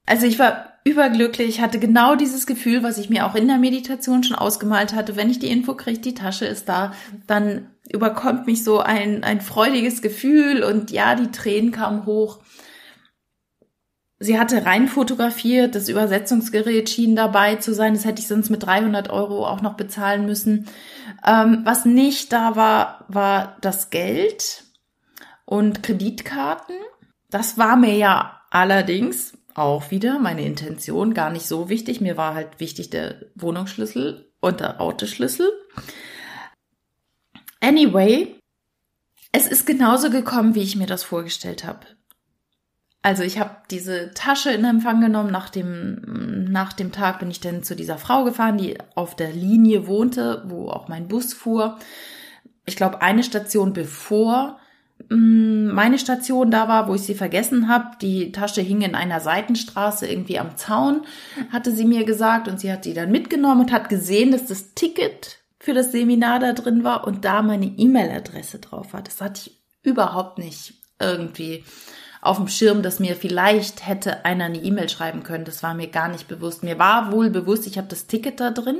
Also 0.06 0.26
ich 0.26 0.40
war 0.40 0.72
überglücklich, 0.84 1.62
hatte 1.62 1.80
genau 1.80 2.16
dieses 2.16 2.48
Gefühl, 2.48 2.84
was 2.84 2.98
ich 2.98 3.10
mir 3.10 3.26
auch 3.26 3.36
in 3.36 3.48
der 3.48 3.58
Meditation 3.58 4.24
schon 4.24 4.36
ausgemalt 4.36 4.94
hatte. 4.94 5.16
Wenn 5.16 5.30
ich 5.30 5.40
die 5.40 5.52
Info 5.52 5.76
kriege, 5.76 6.00
die 6.00 6.16
Tasche 6.16 6.46
ist 6.46 6.68
da, 6.68 6.94
dann 7.28 7.70
überkommt 7.90 8.48
mich 8.48 8.64
so 8.64 8.80
ein, 8.80 9.24
ein 9.24 9.42
freudiges 9.42 10.02
Gefühl 10.02 10.64
und 10.64 10.92
ja, 10.92 11.16
die 11.16 11.32
Tränen 11.32 11.72
kamen 11.72 12.06
hoch. 12.06 12.40
Sie 14.18 14.40
hatte 14.40 14.66
rein 14.66 14.88
fotografiert, 14.88 15.74
das 15.74 15.90
Übersetzungsgerät 15.90 16.90
schien 16.90 17.16
dabei 17.16 17.56
zu 17.56 17.74
sein, 17.74 17.96
das 17.96 18.06
hätte 18.06 18.22
ich 18.22 18.28
sonst 18.28 18.52
mit 18.52 18.64
300 18.64 19.10
Euro 19.10 19.48
auch 19.48 19.62
noch 19.62 19.74
bezahlen 19.74 20.28
müssen. 20.28 20.68
Ähm, 21.26 21.62
was 21.64 21.86
nicht 21.86 22.32
da 22.32 22.56
war, 22.56 23.06
war 23.08 23.58
das 23.62 23.90
Geld 23.90 24.64
und 25.46 25.82
Kreditkarten. 25.82 26.76
Das 27.32 27.58
war 27.58 27.76
mir 27.76 27.96
ja 27.96 28.42
allerdings 28.52 29.34
auch 29.56 29.92
wieder 29.92 30.20
meine 30.20 30.46
Intention 30.46 31.14
gar 31.14 31.30
nicht 31.30 31.48
so 31.48 31.70
wichtig. 31.70 32.02
Mir 32.02 32.18
war 32.18 32.34
halt 32.34 32.60
wichtig 32.60 32.90
der 32.90 33.16
Wohnungsschlüssel 33.36 34.32
und 34.40 34.60
der 34.60 34.82
Autoschlüssel. 34.82 35.50
Anyway, 37.60 38.36
es 39.32 39.48
ist 39.48 39.66
genauso 39.66 40.10
gekommen, 40.10 40.56
wie 40.56 40.62
ich 40.62 40.76
mir 40.76 40.88
das 40.88 41.04
vorgestellt 41.04 41.64
habe. 41.64 41.86
Also 43.04 43.24
ich 43.24 43.40
habe 43.40 43.58
diese 43.72 44.12
Tasche 44.14 44.52
in 44.52 44.64
Empfang 44.64 45.02
genommen. 45.02 45.32
Nach 45.32 45.50
dem, 45.50 46.46
nach 46.52 46.74
dem 46.74 46.92
Tag 46.92 47.20
bin 47.20 47.32
ich 47.32 47.40
dann 47.40 47.64
zu 47.64 47.76
dieser 47.76 47.98
Frau 47.98 48.24
gefahren, 48.24 48.58
die 48.58 48.78
auf 48.96 49.16
der 49.16 49.32
Linie 49.32 49.88
wohnte, 49.88 50.44
wo 50.48 50.70
auch 50.70 50.88
mein 50.88 51.08
Bus 51.08 51.34
fuhr. 51.34 51.80
Ich 52.66 52.76
glaube, 52.76 53.02
eine 53.02 53.24
Station 53.24 53.74
bevor 53.74 54.60
meine 55.10 56.00
Station 56.00 56.52
da 56.52 56.68
war, 56.68 56.88
wo 56.88 56.96
ich 56.96 57.02
sie 57.02 57.16
vergessen 57.16 57.68
habe. 57.68 57.98
Die 58.02 58.32
Tasche 58.32 58.62
hing 58.62 58.82
in 58.82 58.96
einer 58.96 59.20
Seitenstraße 59.20 60.08
irgendwie 60.08 60.40
am 60.40 60.58
Zaun, 60.58 61.06
hatte 61.52 61.72
sie 61.72 61.86
mir 61.86 62.04
gesagt 62.04 62.48
und 62.48 62.60
sie 62.60 62.72
hat 62.72 62.86
die 62.86 62.94
dann 62.94 63.12
mitgenommen 63.12 63.62
und 63.62 63.72
hat 63.72 63.90
gesehen, 63.90 64.32
dass 64.32 64.46
das 64.46 64.74
Ticket 64.74 65.40
für 65.60 65.74
das 65.74 65.92
Seminar 65.92 66.40
da 66.40 66.54
drin 66.54 66.84
war 66.84 67.06
und 67.06 67.24
da 67.24 67.42
meine 67.42 67.66
E-Mail-Adresse 67.66 68.60
drauf 68.60 68.94
war. 68.94 69.02
Das 69.02 69.22
hatte 69.22 69.42
ich 69.46 69.62
überhaupt 69.84 70.40
nicht 70.40 70.74
irgendwie 71.00 71.64
auf 72.22 72.38
dem 72.38 72.48
Schirm, 72.48 72.84
dass 72.84 73.00
mir 73.00 73.16
vielleicht 73.16 73.88
hätte 73.88 74.26
einer 74.26 74.46
eine 74.46 74.62
E-Mail 74.62 74.90
schreiben 74.90 75.24
können. 75.24 75.46
Das 75.46 75.64
war 75.64 75.74
mir 75.74 75.88
gar 75.88 76.08
nicht 76.08 76.28
bewusst. 76.28 76.64
Mir 76.64 76.78
war 76.78 77.12
wohl 77.12 77.30
bewusst, 77.30 77.66
ich 77.66 77.78
habe 77.78 77.88
das 77.88 78.08
Ticket 78.08 78.40
da 78.40 78.52
drin, 78.52 78.80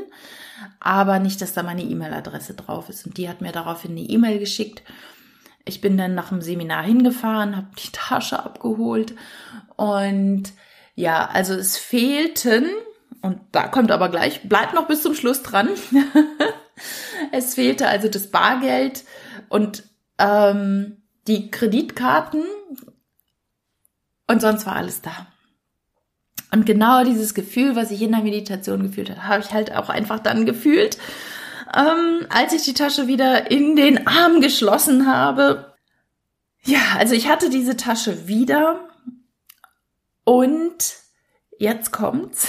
aber 0.80 1.20
nicht, 1.20 1.42
dass 1.42 1.54
da 1.54 1.64
meine 1.64 1.84
E-Mail-Adresse 1.84 2.54
drauf 2.54 2.90
ist. 2.90 3.06
Und 3.06 3.18
die 3.18 3.28
hat 3.30 3.42
mir 3.42 3.52
daraufhin 3.52 3.92
eine 3.92 4.02
E-Mail 4.02 4.40
geschickt 4.40 4.84
ich 5.66 5.82
bin 5.82 5.98
dann 5.98 6.16
nach 6.16 6.30
dem 6.30 6.42
Seminar 6.42 6.84
hingefahren, 6.84 7.56
habe 7.56 7.68
die 7.78 7.92
Tasche 7.92 8.44
abgeholt 8.44 9.14
und 9.76 10.54
ja, 10.96 11.28
also 11.28 11.54
es 11.54 11.78
fehlten, 11.78 12.68
und 13.22 13.40
da 13.52 13.68
kommt 13.68 13.92
aber 13.92 14.10
gleich, 14.10 14.48
bleibt 14.48 14.74
noch 14.74 14.88
bis 14.88 15.04
zum 15.04 15.14
Schluss 15.14 15.44
dran. 15.44 15.70
es 17.32 17.56
fehlte 17.56 17.88
also 17.88 18.08
das 18.08 18.28
Bargeld 18.28 19.04
und 19.50 19.84
ähm, 20.18 20.98
die 21.28 21.52
Kreditkarten 21.52 22.44
und 24.28 24.42
sonst 24.42 24.66
war 24.66 24.76
alles 24.76 25.02
da. 25.02 25.28
Und 26.52 26.66
genau 26.66 27.04
dieses 27.04 27.34
Gefühl, 27.34 27.76
was 27.76 27.92
ich 27.92 28.02
in 28.02 28.12
der 28.12 28.22
Meditation 28.22 28.84
gefühlt 28.84 29.10
habe, 29.12 29.28
habe 29.28 29.42
ich 29.42 29.54
halt 29.54 29.76
auch 29.76 29.90
einfach 29.90 30.20
dann 30.20 30.46
gefühlt, 30.46 30.98
ähm, 31.76 32.26
als 32.30 32.54
ich 32.54 32.64
die 32.64 32.74
Tasche 32.74 33.08
wieder 33.08 33.52
in 33.52 33.76
den 33.76 34.08
Arm 34.08 34.42
geschlossen 34.42 35.08
habe. 35.08 35.74
Ja, 36.64 36.80
also 36.98 37.14
ich 37.16 37.28
hatte 37.28 37.50
diese 37.50 37.78
Tasche 37.78 38.28
wieder 38.28 38.88
und 40.24 40.96
jetzt 41.58 41.92
kommt's. 41.92 42.48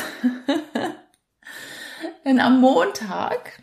Denn 2.24 2.40
am 2.40 2.60
Montag, 2.60 3.62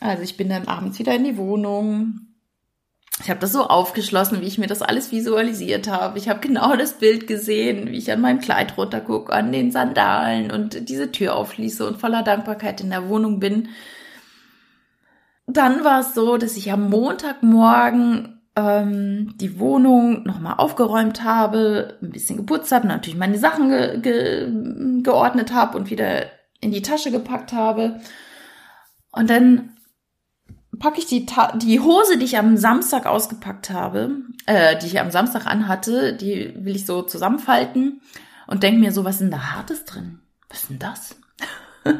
also 0.00 0.22
ich 0.22 0.36
bin 0.36 0.48
dann 0.48 0.68
abends 0.68 0.98
wieder 0.98 1.14
in 1.14 1.24
die 1.24 1.36
Wohnung. 1.36 2.20
Ich 3.20 3.30
habe 3.30 3.40
das 3.40 3.52
so 3.52 3.64
aufgeschlossen, 3.66 4.40
wie 4.40 4.46
ich 4.46 4.58
mir 4.58 4.68
das 4.68 4.82
alles 4.82 5.10
visualisiert 5.10 5.88
habe. 5.88 6.18
Ich 6.18 6.28
habe 6.28 6.38
genau 6.38 6.76
das 6.76 6.98
Bild 6.98 7.26
gesehen, 7.26 7.88
wie 7.88 7.98
ich 7.98 8.12
an 8.12 8.20
meinem 8.20 8.38
Kleid 8.38 8.76
runtergucke, 8.76 9.32
an 9.32 9.50
den 9.50 9.72
Sandalen 9.72 10.52
und 10.52 10.88
diese 10.88 11.10
Tür 11.10 11.34
aufschließe 11.34 11.84
und 11.84 11.98
voller 11.98 12.22
Dankbarkeit 12.22 12.80
in 12.80 12.90
der 12.90 13.08
Wohnung 13.08 13.40
bin 13.40 13.70
dann 15.48 15.84
war 15.84 16.00
es 16.00 16.14
so, 16.14 16.36
dass 16.36 16.56
ich 16.56 16.70
am 16.70 16.90
Montagmorgen 16.90 18.40
ähm, 18.54 19.34
die 19.36 19.58
Wohnung 19.58 20.24
nochmal 20.24 20.54
aufgeräumt 20.58 21.24
habe, 21.24 21.98
ein 22.02 22.10
bisschen 22.10 22.36
geputzt 22.36 22.70
habe, 22.72 22.86
natürlich 22.86 23.18
meine 23.18 23.38
Sachen 23.38 23.70
ge 23.70 24.00
ge 24.00 25.02
geordnet 25.02 25.52
habe 25.52 25.78
und 25.78 25.90
wieder 25.90 26.26
in 26.60 26.72
die 26.72 26.82
Tasche 26.82 27.10
gepackt 27.10 27.52
habe. 27.52 28.00
Und 29.10 29.30
dann 29.30 29.76
packe 30.78 30.98
ich 30.98 31.06
die, 31.06 31.24
Ta 31.24 31.56
die 31.56 31.80
Hose, 31.80 32.18
die 32.18 32.24
ich 32.24 32.38
am 32.38 32.56
Samstag 32.56 33.06
ausgepackt 33.06 33.70
habe, 33.70 34.16
äh, 34.46 34.76
die 34.78 34.86
ich 34.86 35.00
am 35.00 35.10
Samstag 35.10 35.46
anhatte, 35.46 36.14
die 36.14 36.54
will 36.56 36.76
ich 36.76 36.84
so 36.84 37.02
zusammenfalten 37.02 38.02
und 38.46 38.62
denke 38.62 38.80
mir 38.80 38.92
so, 38.92 39.04
was 39.04 39.16
ist 39.16 39.22
denn 39.22 39.30
da 39.30 39.54
Hartes 39.54 39.84
drin? 39.84 40.20
Was 40.48 40.62
ist 40.62 40.70
denn 40.70 40.78
das? 40.78 41.16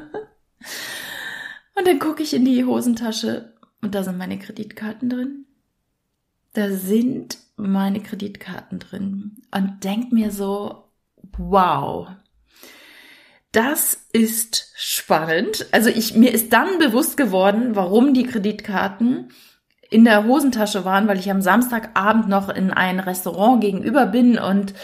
Und 1.78 1.86
dann 1.86 2.00
gucke 2.00 2.24
ich 2.24 2.34
in 2.34 2.44
die 2.44 2.64
Hosentasche 2.64 3.52
und 3.82 3.94
da 3.94 4.02
sind 4.02 4.18
meine 4.18 4.38
Kreditkarten 4.38 5.08
drin. 5.08 5.46
Da 6.54 6.70
sind 6.70 7.38
meine 7.56 8.00
Kreditkarten 8.00 8.80
drin 8.80 9.36
und 9.54 9.84
denk 9.84 10.12
mir 10.12 10.32
so, 10.32 10.88
wow, 11.36 12.08
das 13.52 14.06
ist 14.12 14.72
spannend. 14.76 15.66
Also 15.70 15.88
ich, 15.88 16.14
mir 16.14 16.32
ist 16.32 16.52
dann 16.52 16.78
bewusst 16.78 17.16
geworden, 17.16 17.76
warum 17.76 18.12
die 18.12 18.26
Kreditkarten 18.26 19.30
in 19.88 20.04
der 20.04 20.24
Hosentasche 20.24 20.84
waren, 20.84 21.06
weil 21.06 21.18
ich 21.18 21.30
am 21.30 21.42
Samstagabend 21.42 22.28
noch 22.28 22.48
in 22.48 22.72
ein 22.72 22.98
Restaurant 22.98 23.60
gegenüber 23.60 24.06
bin 24.06 24.38
und 24.38 24.74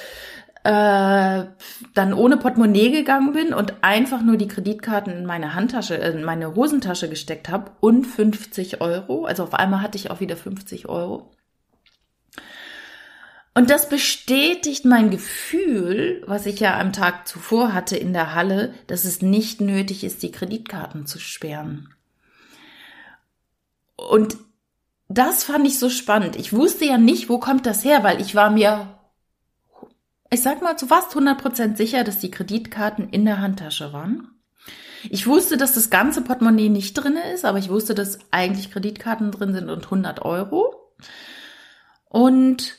äh, 0.64 1.44
dann 1.92 2.14
ohne 2.14 2.38
Portemonnaie 2.38 2.90
gegangen 2.90 3.34
bin 3.34 3.52
und 3.52 3.74
einfach 3.82 4.22
nur 4.22 4.38
die 4.38 4.48
Kreditkarten 4.48 5.12
in 5.12 5.26
meine 5.26 5.54
Handtasche, 5.54 6.00
äh, 6.00 6.12
in 6.12 6.24
meine 6.24 6.54
Hosentasche 6.54 7.10
gesteckt 7.10 7.50
habe 7.50 7.72
und 7.80 8.06
50 8.06 8.80
Euro. 8.80 9.26
Also 9.26 9.42
auf 9.44 9.52
einmal 9.52 9.82
hatte 9.82 9.98
ich 9.98 10.10
auch 10.10 10.20
wieder 10.20 10.36
50 10.36 10.88
Euro. 10.88 11.30
Und 13.52 13.70
das 13.70 13.88
bestätigt 13.90 14.84
mein 14.86 15.10
Gefühl, 15.10 16.24
was 16.26 16.46
ich 16.46 16.58
ja 16.60 16.80
am 16.80 16.92
Tag 16.92 17.28
zuvor 17.28 17.72
hatte 17.72 17.96
in 17.96 18.12
der 18.12 18.34
Halle, 18.34 18.74
dass 18.86 19.04
es 19.04 19.22
nicht 19.22 19.60
nötig 19.60 20.02
ist, 20.02 20.22
die 20.22 20.32
Kreditkarten 20.32 21.06
zu 21.06 21.20
sperren. 21.20 21.94
Und 23.96 24.38
das 25.08 25.44
fand 25.44 25.66
ich 25.66 25.78
so 25.78 25.90
spannend. 25.90 26.36
Ich 26.36 26.52
wusste 26.54 26.86
ja 26.86 26.96
nicht, 26.96 27.28
wo 27.28 27.38
kommt 27.38 27.66
das 27.66 27.84
her, 27.84 28.02
weil 28.02 28.20
ich 28.20 28.34
war 28.34 28.50
mir 28.50 28.98
ich 30.30 30.42
sag 30.42 30.62
mal 30.62 30.76
zu 30.76 30.86
fast 30.86 31.12
100% 31.12 31.76
sicher, 31.76 32.04
dass 32.04 32.18
die 32.18 32.30
Kreditkarten 32.30 33.08
in 33.10 33.24
der 33.24 33.40
Handtasche 33.40 33.92
waren. 33.92 34.28
Ich 35.10 35.26
wusste, 35.26 35.56
dass 35.56 35.74
das 35.74 35.90
ganze 35.90 36.22
Portemonnaie 36.22 36.70
nicht 36.70 36.94
drin 36.94 37.18
ist, 37.34 37.44
aber 37.44 37.58
ich 37.58 37.68
wusste, 37.68 37.94
dass 37.94 38.18
eigentlich 38.30 38.70
Kreditkarten 38.70 39.30
drin 39.30 39.52
sind 39.52 39.68
und 39.68 39.84
100 39.84 40.22
Euro. 40.22 40.74
Und 42.08 42.76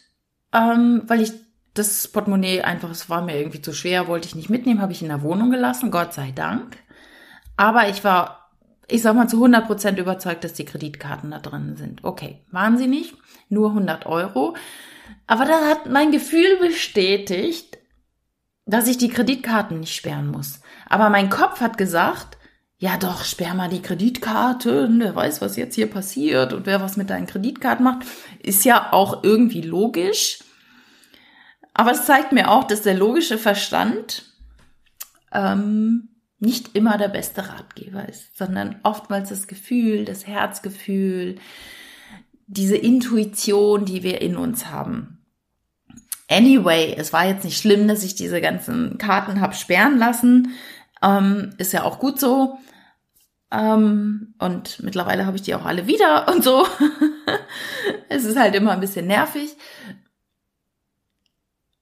ähm, 0.53 1.03
weil 1.07 1.21
ich 1.21 1.33
das 1.73 2.07
Portemonnaie 2.07 2.61
einfach, 2.61 2.89
es 2.89 3.09
war 3.09 3.21
mir 3.21 3.37
irgendwie 3.37 3.61
zu 3.61 3.73
schwer, 3.73 4.07
wollte 4.07 4.27
ich 4.27 4.35
nicht 4.35 4.49
mitnehmen, 4.49 4.81
habe 4.81 4.93
ich 4.93 5.01
in 5.01 5.09
der 5.09 5.21
Wohnung 5.21 5.51
gelassen, 5.51 5.91
Gott 5.91 6.13
sei 6.13 6.31
Dank. 6.31 6.77
Aber 7.57 7.89
ich 7.89 8.03
war, 8.03 8.49
ich 8.87 9.01
sag 9.01 9.15
mal, 9.15 9.27
zu 9.27 9.37
100 9.37 9.67
Prozent 9.67 9.99
überzeugt, 9.99 10.43
dass 10.43 10.53
die 10.53 10.65
Kreditkarten 10.65 11.31
da 11.31 11.39
drin 11.39 11.75
sind. 11.75 12.03
Okay, 12.03 12.41
waren 12.49 12.77
sie 12.77 12.87
nicht, 12.87 13.15
nur 13.49 13.69
100 13.69 14.05
Euro. 14.05 14.55
Aber 15.27 15.45
da 15.45 15.67
hat 15.67 15.87
mein 15.87 16.11
Gefühl 16.11 16.57
bestätigt, 16.59 17.77
dass 18.65 18.87
ich 18.87 18.97
die 18.97 19.09
Kreditkarten 19.09 19.79
nicht 19.79 19.95
sperren 19.95 20.27
muss. 20.27 20.61
Aber 20.87 21.09
mein 21.09 21.29
Kopf 21.29 21.61
hat 21.61 21.77
gesagt, 21.77 22.37
ja 22.77 22.97
doch, 22.97 23.23
sperr 23.23 23.53
mal 23.53 23.69
die 23.69 23.81
Kreditkarte, 23.81 24.89
wer 24.91 25.15
weiß, 25.15 25.41
was 25.41 25.55
jetzt 25.55 25.75
hier 25.75 25.89
passiert 25.89 26.53
und 26.53 26.65
wer 26.65 26.81
was 26.81 26.97
mit 26.97 27.09
deinen 27.09 27.27
Kreditkarten 27.27 27.83
macht, 27.83 28.05
ist 28.41 28.65
ja 28.65 28.91
auch 28.91 29.23
irgendwie 29.23 29.61
logisch. 29.61 30.39
Aber 31.73 31.91
es 31.91 32.05
zeigt 32.05 32.31
mir 32.31 32.49
auch, 32.49 32.63
dass 32.63 32.81
der 32.81 32.95
logische 32.95 33.37
Verstand 33.37 34.25
ähm, 35.31 36.09
nicht 36.39 36.75
immer 36.75 36.97
der 36.97 37.09
beste 37.09 37.49
Ratgeber 37.49 38.07
ist, 38.07 38.37
sondern 38.37 38.79
oftmals 38.83 39.29
das 39.29 39.47
Gefühl, 39.47 40.05
das 40.05 40.27
Herzgefühl, 40.27 41.35
diese 42.47 42.77
Intuition, 42.77 43.85
die 43.85 44.03
wir 44.03 44.21
in 44.21 44.35
uns 44.37 44.67
haben. 44.67 45.25
Anyway, 46.29 46.95
es 46.97 47.13
war 47.13 47.25
jetzt 47.25 47.43
nicht 47.43 47.59
schlimm, 47.59 47.87
dass 47.87 48.03
ich 48.03 48.15
diese 48.15 48.41
ganzen 48.41 48.97
Karten 48.97 49.41
hab 49.41 49.55
sperren 49.55 49.97
lassen. 49.97 50.55
Ähm, 51.01 51.53
ist 51.57 51.73
ja 51.73 51.83
auch 51.83 51.99
gut 51.99 52.19
so. 52.19 52.57
Ähm, 53.51 54.33
und 54.39 54.81
mittlerweile 54.81 55.25
habe 55.25 55.37
ich 55.37 55.43
die 55.43 55.55
auch 55.55 55.65
alle 55.65 55.87
wieder 55.87 56.27
und 56.33 56.43
so. 56.43 56.65
es 58.09 58.25
ist 58.25 58.37
halt 58.37 58.55
immer 58.55 58.71
ein 58.71 58.79
bisschen 58.79 59.07
nervig. 59.07 59.55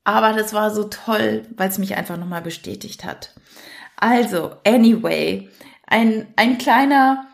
Aber 0.04 0.34
das 0.34 0.54
war 0.54 0.72
so 0.72 0.86
toll, 0.86 1.48
weil 1.56 1.70
es 1.70 1.78
mich 1.78 1.96
einfach 1.96 2.18
nochmal 2.18 2.42
bestätigt 2.42 3.06
hat. 3.06 3.34
Also, 3.96 4.58
anyway, 4.66 5.50
ein, 5.88 6.28
ein 6.36 6.58
kleiner, 6.58 7.26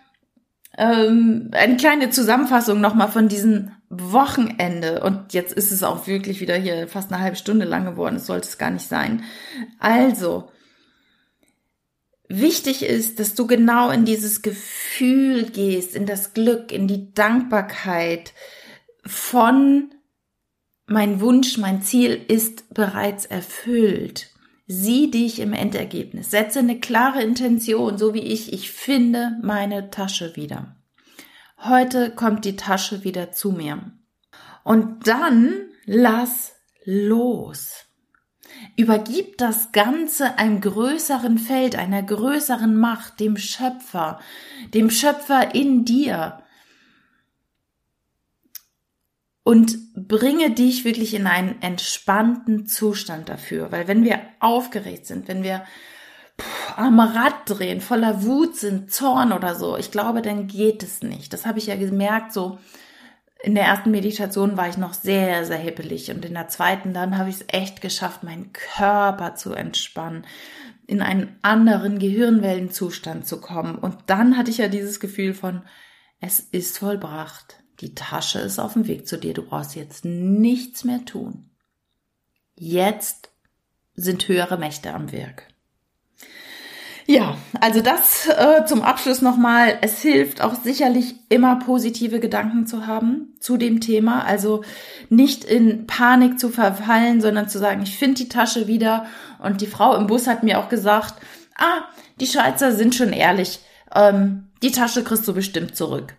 ähm, 0.77 1.49
eine 1.51 1.77
kleine 1.77 2.09
Zusammenfassung 2.09 2.79
nochmal 2.79 3.09
von 3.09 3.27
diesem 3.27 3.71
Wochenende. 3.89 5.01
Und 5.03 5.33
jetzt 5.33 5.53
ist 5.53 5.71
es 5.71 5.83
auch 5.83 6.07
wirklich 6.07 6.41
wieder 6.41 6.55
hier 6.55 6.87
fast 6.87 7.11
eine 7.11 7.21
halbe 7.21 7.37
Stunde 7.37 7.65
lang 7.65 7.85
geworden. 7.85 8.17
Es 8.17 8.27
sollte 8.27 8.47
es 8.47 8.57
gar 8.57 8.69
nicht 8.69 8.87
sein. 8.87 9.23
Also, 9.79 10.51
wichtig 12.27 12.83
ist, 12.83 13.19
dass 13.19 13.35
du 13.35 13.47
genau 13.47 13.89
in 13.89 14.05
dieses 14.05 14.41
Gefühl 14.41 15.45
gehst, 15.45 15.95
in 15.95 16.05
das 16.05 16.33
Glück, 16.33 16.71
in 16.71 16.87
die 16.87 17.13
Dankbarkeit 17.13 18.33
von 19.05 19.91
mein 20.85 21.19
Wunsch, 21.21 21.57
mein 21.57 21.81
Ziel 21.81 22.19
ist 22.27 22.73
bereits 22.73 23.25
erfüllt. 23.25 24.29
Sieh 24.71 25.09
dich 25.09 25.39
im 25.39 25.53
Endergebnis. 25.53 26.29
Setze 26.29 26.59
eine 26.59 26.79
klare 26.79 27.23
Intention, 27.23 27.97
so 27.97 28.13
wie 28.13 28.19
ich. 28.21 28.53
Ich 28.53 28.69
finde 28.69 29.35
meine 29.41 29.89
Tasche 29.89 30.35
wieder. 30.35 30.75
Heute 31.57 32.11
kommt 32.11 32.45
die 32.45 32.55
Tasche 32.55 33.03
wieder 33.03 33.31
zu 33.31 33.51
mir. 33.51 33.91
Und 34.63 35.07
dann 35.07 35.55
lass 35.85 36.53
los. 36.85 37.87
Übergib 38.77 39.39
das 39.39 39.71
Ganze 39.71 40.37
einem 40.37 40.61
größeren 40.61 41.39
Feld, 41.39 41.75
einer 41.75 42.03
größeren 42.03 42.77
Macht, 42.77 43.19
dem 43.19 43.37
Schöpfer, 43.37 44.19
dem 44.75 44.91
Schöpfer 44.91 45.55
in 45.55 45.83
dir. 45.83 46.43
Und 49.49 49.95
bringe 49.95 50.51
dich 50.51 50.85
wirklich 50.85 51.15
in 51.15 51.25
einen 51.25 51.59
entspannten 51.63 52.67
Zustand 52.67 53.29
dafür. 53.29 53.71
Weil 53.71 53.87
wenn 53.87 54.03
wir 54.03 54.19
aufgeregt 54.39 55.07
sind, 55.07 55.27
wenn 55.27 55.41
wir 55.41 55.63
am 56.75 56.99
Rad 56.99 57.33
drehen, 57.47 57.81
voller 57.81 58.23
Wut 58.23 58.55
sind, 58.55 58.91
Zorn 58.91 59.31
oder 59.31 59.55
so, 59.55 59.75
ich 59.75 59.89
glaube, 59.89 60.21
dann 60.21 60.45
geht 60.45 60.83
es 60.83 61.01
nicht. 61.01 61.33
Das 61.33 61.47
habe 61.47 61.57
ich 61.57 61.65
ja 61.65 61.75
gemerkt, 61.77 62.31
so 62.31 62.59
in 63.41 63.55
der 63.55 63.63
ersten 63.63 63.89
Meditation 63.89 64.55
war 64.55 64.69
ich 64.69 64.77
noch 64.77 64.93
sehr, 64.93 65.43
sehr 65.45 65.57
hippelig 65.57 66.11
und 66.11 66.23
in 66.25 66.35
der 66.35 66.49
zweiten 66.49 66.93
dann 66.93 67.17
habe 67.17 67.31
ich 67.31 67.37
es 67.37 67.45
echt 67.47 67.81
geschafft, 67.81 68.21
meinen 68.21 68.53
Körper 68.53 69.33
zu 69.33 69.53
entspannen, 69.53 70.27
in 70.85 71.01
einen 71.01 71.39
anderen 71.41 71.97
Gehirnwellenzustand 71.97 73.25
zu 73.25 73.41
kommen. 73.41 73.79
Und 73.79 73.97
dann 74.05 74.37
hatte 74.37 74.51
ich 74.51 74.59
ja 74.59 74.67
dieses 74.67 74.99
Gefühl 74.99 75.33
von, 75.33 75.63
es 76.21 76.39
ist 76.39 76.77
vollbracht. 76.77 77.63
Die 77.79 77.95
Tasche 77.95 78.39
ist 78.39 78.59
auf 78.59 78.73
dem 78.73 78.87
Weg 78.87 79.07
zu 79.07 79.17
dir. 79.17 79.33
Du 79.33 79.41
brauchst 79.41 79.75
jetzt 79.75 80.03
nichts 80.05 80.83
mehr 80.83 81.05
tun. 81.05 81.49
Jetzt 82.55 83.29
sind 83.95 84.27
höhere 84.27 84.57
Mächte 84.57 84.93
am 84.93 85.11
Werk. 85.11 85.43
Ja, 87.05 87.37
also 87.59 87.81
das 87.81 88.27
äh, 88.27 88.65
zum 88.65 88.83
Abschluss 88.83 89.23
nochmal. 89.23 89.79
Es 89.81 89.99
hilft 90.01 90.41
auch 90.41 90.53
sicherlich 90.53 91.15
immer 91.29 91.55
positive 91.55 92.19
Gedanken 92.19 92.67
zu 92.67 92.85
haben 92.85 93.33
zu 93.39 93.57
dem 93.57 93.81
Thema. 93.81 94.25
Also 94.25 94.63
nicht 95.09 95.43
in 95.43 95.87
Panik 95.87 96.39
zu 96.39 96.49
verfallen, 96.49 97.19
sondern 97.19 97.49
zu 97.49 97.57
sagen, 97.57 97.81
ich 97.81 97.97
finde 97.97 98.15
die 98.15 98.29
Tasche 98.29 98.67
wieder. 98.67 99.07
Und 99.39 99.61
die 99.61 99.67
Frau 99.67 99.95
im 99.95 100.05
Bus 100.05 100.27
hat 100.27 100.43
mir 100.43 100.59
auch 100.59 100.69
gesagt, 100.69 101.15
ah, 101.55 101.85
die 102.19 102.27
Schweizer 102.27 102.73
sind 102.73 102.93
schon 102.93 103.11
ehrlich. 103.11 103.59
Ähm, 103.95 104.49
die 104.61 104.71
Tasche 104.71 105.03
kriegst 105.03 105.27
du 105.27 105.33
bestimmt 105.33 105.75
zurück. 105.75 106.13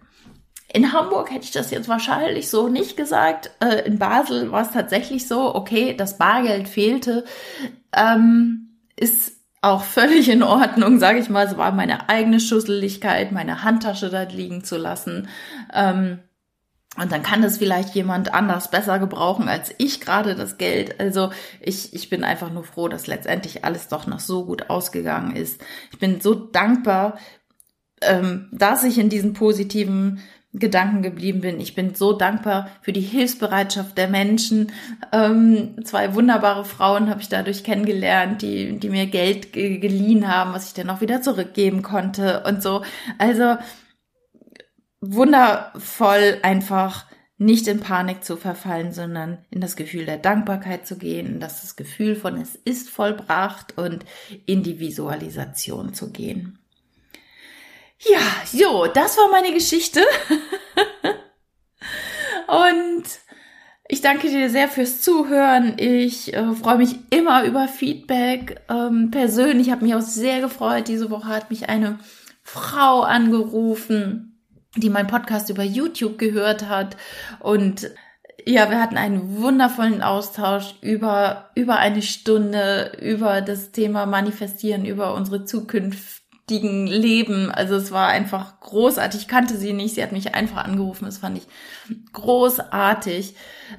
In 0.73 0.93
Hamburg 0.93 1.31
hätte 1.31 1.45
ich 1.45 1.51
das 1.51 1.71
jetzt 1.71 1.89
wahrscheinlich 1.89 2.49
so 2.49 2.69
nicht 2.69 2.97
gesagt. 2.97 3.51
Äh, 3.61 3.87
in 3.87 3.99
Basel 3.99 4.53
war 4.53 4.63
es 4.63 4.71
tatsächlich 4.71 5.27
so, 5.27 5.55
okay, 5.55 5.95
das 5.97 6.17
Bargeld 6.17 6.69
fehlte. 6.69 7.25
Ähm, 7.93 8.69
ist 8.97 9.33
auch 9.63 9.83
völlig 9.83 10.29
in 10.29 10.43
Ordnung, 10.43 10.99
sage 10.99 11.19
ich 11.19 11.29
mal. 11.29 11.47
Es 11.47 11.57
war 11.57 11.73
meine 11.73 12.09
eigene 12.09 12.41
Schusseligkeit, 12.41 13.33
meine 13.33 13.65
Handtasche 13.65 14.11
da 14.11 14.23
liegen 14.23 14.65
zu 14.65 14.77
lassen. 14.77 15.29
Ähm, 15.73 16.21
und 16.97 17.13
dann 17.13 17.23
kann 17.23 17.43
das 17.43 17.59
vielleicht 17.59 17.95
jemand 17.95 18.35
anders 18.35 18.71
besser 18.71 18.99
gebrauchen 18.99 19.49
als 19.49 19.73
ich 19.79 20.01
gerade 20.01 20.35
das 20.35 20.59
Geld. 20.59 20.99
Also 20.99 21.31
ich, 21.61 21.95
ich 21.95 22.11
bin 22.11 22.25
einfach 22.25 22.51
nur 22.51 22.65
froh, 22.65 22.89
dass 22.89 23.07
letztendlich 23.07 23.65
alles 23.65 23.89
doch 23.89 24.07
noch 24.07 24.19
so 24.21 24.45
gut 24.45 24.71
ausgegangen 24.71 25.37
ist. 25.37 25.61
Ich 25.93 25.99
bin 25.99 26.21
so 26.21 26.35
dankbar, 26.35 27.19
ähm, 28.01 28.49
dass 28.53 28.83
ich 28.83 28.99
in 28.99 29.09
diesen 29.09 29.35
positiven 29.35 30.21
Gedanken 30.53 31.03
geblieben 31.03 31.41
bin. 31.41 31.61
Ich 31.61 31.77
bin 31.77 31.95
so 31.95 32.13
dankbar 32.13 32.69
für 32.83 32.93
die 32.93 33.01
Hilfsbereitschaft 33.01 33.97
der 33.97 34.09
Menschen. 34.09 34.73
Ähm, 35.13 35.77
zwei 35.85 36.15
wunderbare 36.15 36.65
Frauen 36.65 37.09
habe 37.09 37.21
ich 37.21 37.29
dadurch 37.29 37.63
kennengelernt, 37.63 38.43
die, 38.43 38.79
die 38.79 38.91
mir 38.91 39.07
Geld 39.07 39.53
ge 39.53 39.79
geliehen 39.79 40.27
haben, 40.27 40.53
was 40.53 40.67
ich 40.67 40.75
dann 40.75 40.91
auch 40.91 41.01
wieder 41.01 41.23
zurückgeben 41.23 41.83
konnte 41.83 42.43
und 42.43 42.63
so. 42.63 42.83
Also 43.19 43.59
wundervoll 45.01 46.39
einfach 46.43 47.07
nicht 47.39 47.69
in 47.69 47.81
Panik 47.81 48.23
zu 48.23 48.37
verfallen, 48.37 48.93
sondern 48.93 49.39
in 49.51 49.63
das 49.63 49.75
Gefühl 49.75 50.05
der 50.05 50.19
Dankbarkeit 50.19 50.87
zu 50.87 50.99
gehen, 50.99 51.27
in 51.27 51.41
das 51.41 51.75
Gefühl 51.75 52.15
von 52.15 52.37
es 52.37 52.55
ist 52.55 52.91
vollbracht 52.91 53.79
und 53.79 54.05
in 54.45 54.63
die 54.63 54.79
Visualisation 54.79 55.95
zu 55.95 56.11
gehen. 56.13 56.60
Ja, 58.03 58.21
so, 58.47 58.87
das 58.87 59.17
war 59.19 59.31
meine 59.31 59.53
Geschichte. 59.53 60.01
Und 62.47 63.05
ich 63.89 64.01
danke 64.01 64.29
dir 64.29 64.49
sehr 64.49 64.69
fürs 64.69 65.01
Zuhören. 65.03 65.75
Ich 65.79 66.33
äh, 66.33 66.55
freue 66.55 66.79
mich 66.79 66.97
immer 67.11 67.45
über 67.45 67.69
Feedback. 67.69 68.63
Ähm, 68.71 69.11
persönlich 69.11 69.71
habe 69.71 69.85
mich 69.85 69.95
auch 69.95 70.01
sehr 70.01 70.41
gefreut. 70.41 70.89
Diese 70.89 71.11
Woche 71.11 71.29
hat 71.29 71.51
mich 71.51 71.69
eine 71.69 71.99
Frau 72.43 73.03
angerufen, 73.03 74.41
die 74.77 74.91
meinen 74.91 75.09
Podcast 75.09 75.51
über 75.51 75.63
YouTube 75.63 76.19
gehört 76.19 76.69
hat. 76.69 76.97
Und 77.41 77.91
ja, 78.47 78.71
wir 78.71 78.81
hatten 78.81 78.97
einen 78.97 79.37
wundervollen 79.37 80.03
Austausch 80.03 80.75
über, 80.81 81.51
über 81.55 81.77
eine 81.77 82.01
Stunde, 82.01 82.93
über 83.03 83.43
das 83.43 83.73
Thema 83.73 84.07
Manifestieren, 84.07 84.87
über 84.87 85.15
unsere 85.15 85.45
Zukunft 85.45 86.20
richtigen 86.51 86.87
Leben. 86.87 87.51
Also 87.51 87.77
es 87.77 87.93
war 87.93 88.09
einfach 88.09 88.61
großartig. 88.61 89.23
Ich 89.23 89.29
kannte 89.29 89.57
sie 89.57 89.73
nicht. 89.73 89.95
Sie 89.95 90.03
hat 90.03 90.13
mich 90.13 90.35
einfach 90.35 90.65
angerufen. 90.65 91.05
Das 91.05 91.19
fand 91.19 91.39
ich 91.39 91.47
großartig. 92.13 93.35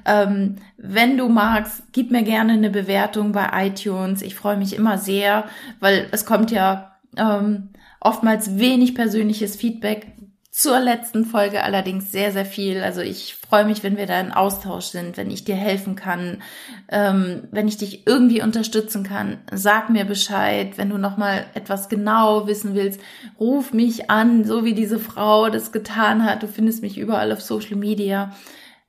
Ähm, 0.06 0.56
wenn 0.78 1.18
du 1.18 1.28
magst, 1.28 1.82
gib 1.92 2.10
mir 2.10 2.22
gerne 2.22 2.54
eine 2.54 2.70
Bewertung 2.70 3.32
bei 3.32 3.66
iTunes. 3.66 4.22
Ich 4.22 4.34
freue 4.34 4.56
mich 4.56 4.74
immer 4.74 4.98
sehr, 4.98 5.44
weil 5.80 6.08
es 6.12 6.24
kommt 6.24 6.50
ja 6.50 6.96
ähm, 7.16 7.68
oftmals 8.00 8.58
wenig 8.58 8.94
persönliches 8.94 9.56
Feedback 9.56 10.06
zur 10.52 10.80
letzten 10.80 11.24
Folge 11.24 11.62
allerdings 11.64 12.12
sehr, 12.12 12.30
sehr 12.30 12.44
viel. 12.44 12.82
Also 12.82 13.00
ich 13.00 13.36
freue 13.36 13.64
mich, 13.64 13.82
wenn 13.82 13.96
wir 13.96 14.04
da 14.04 14.20
in 14.20 14.32
Austausch 14.32 14.84
sind, 14.84 15.16
wenn 15.16 15.30
ich 15.30 15.44
dir 15.44 15.54
helfen 15.54 15.96
kann, 15.96 16.42
ähm, 16.90 17.48
wenn 17.50 17.68
ich 17.68 17.78
dich 17.78 18.06
irgendwie 18.06 18.42
unterstützen 18.42 19.02
kann. 19.02 19.38
Sag 19.50 19.88
mir 19.88 20.04
Bescheid. 20.04 20.76
Wenn 20.76 20.90
du 20.90 20.98
nochmal 20.98 21.46
etwas 21.54 21.88
genau 21.88 22.46
wissen 22.46 22.74
willst, 22.74 23.00
ruf 23.40 23.72
mich 23.72 24.10
an, 24.10 24.44
so 24.44 24.62
wie 24.62 24.74
diese 24.74 24.98
Frau 24.98 25.48
das 25.48 25.72
getan 25.72 26.22
hat. 26.22 26.42
Du 26.42 26.48
findest 26.48 26.82
mich 26.82 26.98
überall 26.98 27.32
auf 27.32 27.40
Social 27.40 27.76
Media. 27.76 28.30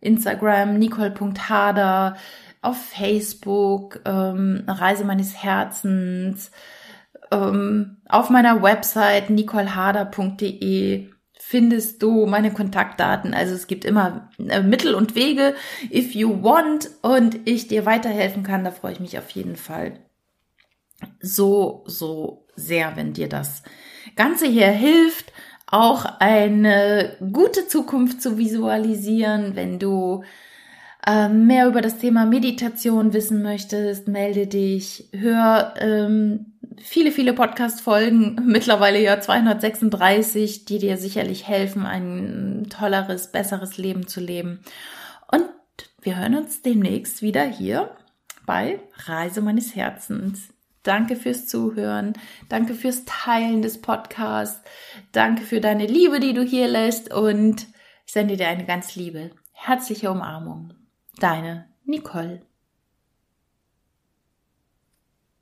Instagram, 0.01 0.77
nicole.hader, 0.77 2.17
auf 2.61 2.75
Facebook, 2.75 4.01
ähm, 4.03 4.65
Reise 4.67 5.05
meines 5.05 5.41
Herzens, 5.41 6.51
ähm, 7.31 8.01
auf 8.09 8.29
meiner 8.29 8.61
Website 8.61 9.29
nicoleharder.de 9.29 11.12
findest 11.45 12.01
du 12.01 12.25
meine 12.25 12.51
Kontaktdaten. 12.51 13.33
Also 13.33 13.53
es 13.53 13.67
gibt 13.67 13.85
immer 13.85 14.29
äh, 14.39 14.63
Mittel 14.63 14.95
und 14.95 15.13
Wege, 15.13 15.55
if 15.91 16.15
you 16.15 16.41
want, 16.41 16.89
und 17.01 17.37
ich 17.45 17.67
dir 17.67 17.85
weiterhelfen 17.85 18.43
kann, 18.43 18.63
da 18.63 18.71
freue 18.71 18.93
ich 18.93 18.99
mich 18.99 19.17
auf 19.17 19.29
jeden 19.31 19.57
Fall 19.57 19.99
so, 21.19 21.83
so 21.85 22.47
sehr, 22.55 22.95
wenn 22.95 23.13
dir 23.13 23.27
das 23.27 23.63
Ganze 24.15 24.47
hier 24.47 24.69
hilft, 24.69 25.33
auch 25.67 26.05
eine 26.19 27.17
gute 27.31 27.67
Zukunft 27.67 28.21
zu 28.21 28.37
visualisieren, 28.37 29.55
wenn 29.55 29.79
du 29.79 30.23
ähm, 31.05 31.45
mehr 31.45 31.67
über 31.67 31.81
das 31.81 31.97
Thema 31.97 32.25
Meditation 32.25 33.13
wissen 33.13 33.43
möchtest, 33.43 34.07
melde 34.07 34.47
dich, 34.47 35.09
hör 35.11 35.73
ähm, 35.77 36.52
viele, 36.81 37.11
viele 37.11 37.33
Podcast-Folgen, 37.33 38.41
mittlerweile 38.45 39.01
ja 39.01 39.19
236, 39.19 40.65
die 40.65 40.79
dir 40.79 40.97
sicherlich 40.97 41.47
helfen, 41.47 41.85
ein 41.85 42.67
tolleres, 42.69 43.31
besseres 43.31 43.77
Leben 43.77 44.07
zu 44.07 44.19
leben. 44.19 44.59
Und 45.31 45.49
wir 46.01 46.17
hören 46.17 46.35
uns 46.35 46.61
demnächst 46.61 47.21
wieder 47.21 47.43
hier 47.43 47.95
bei 48.45 48.79
Reise 49.05 49.41
meines 49.41 49.75
Herzens. 49.75 50.49
Danke 50.83 51.15
fürs 51.15 51.47
Zuhören. 51.47 52.13
Danke 52.49 52.73
fürs 52.73 53.05
Teilen 53.05 53.61
des 53.61 53.81
Podcasts. 53.81 54.61
Danke 55.13 55.43
für 55.43 55.61
deine 55.61 55.87
Liebe, 55.87 56.19
die 56.19 56.33
du 56.33 56.43
hier 56.43 56.67
lässt. 56.67 57.13
Und 57.13 57.67
ich 58.05 58.13
sende 58.13 58.35
dir 58.35 58.49
eine 58.49 58.65
ganz 58.65 58.95
liebe, 58.95 59.31
herzliche 59.53 60.11
Umarmung. 60.11 60.73
Deine 61.19 61.69
Nicole. 61.85 62.41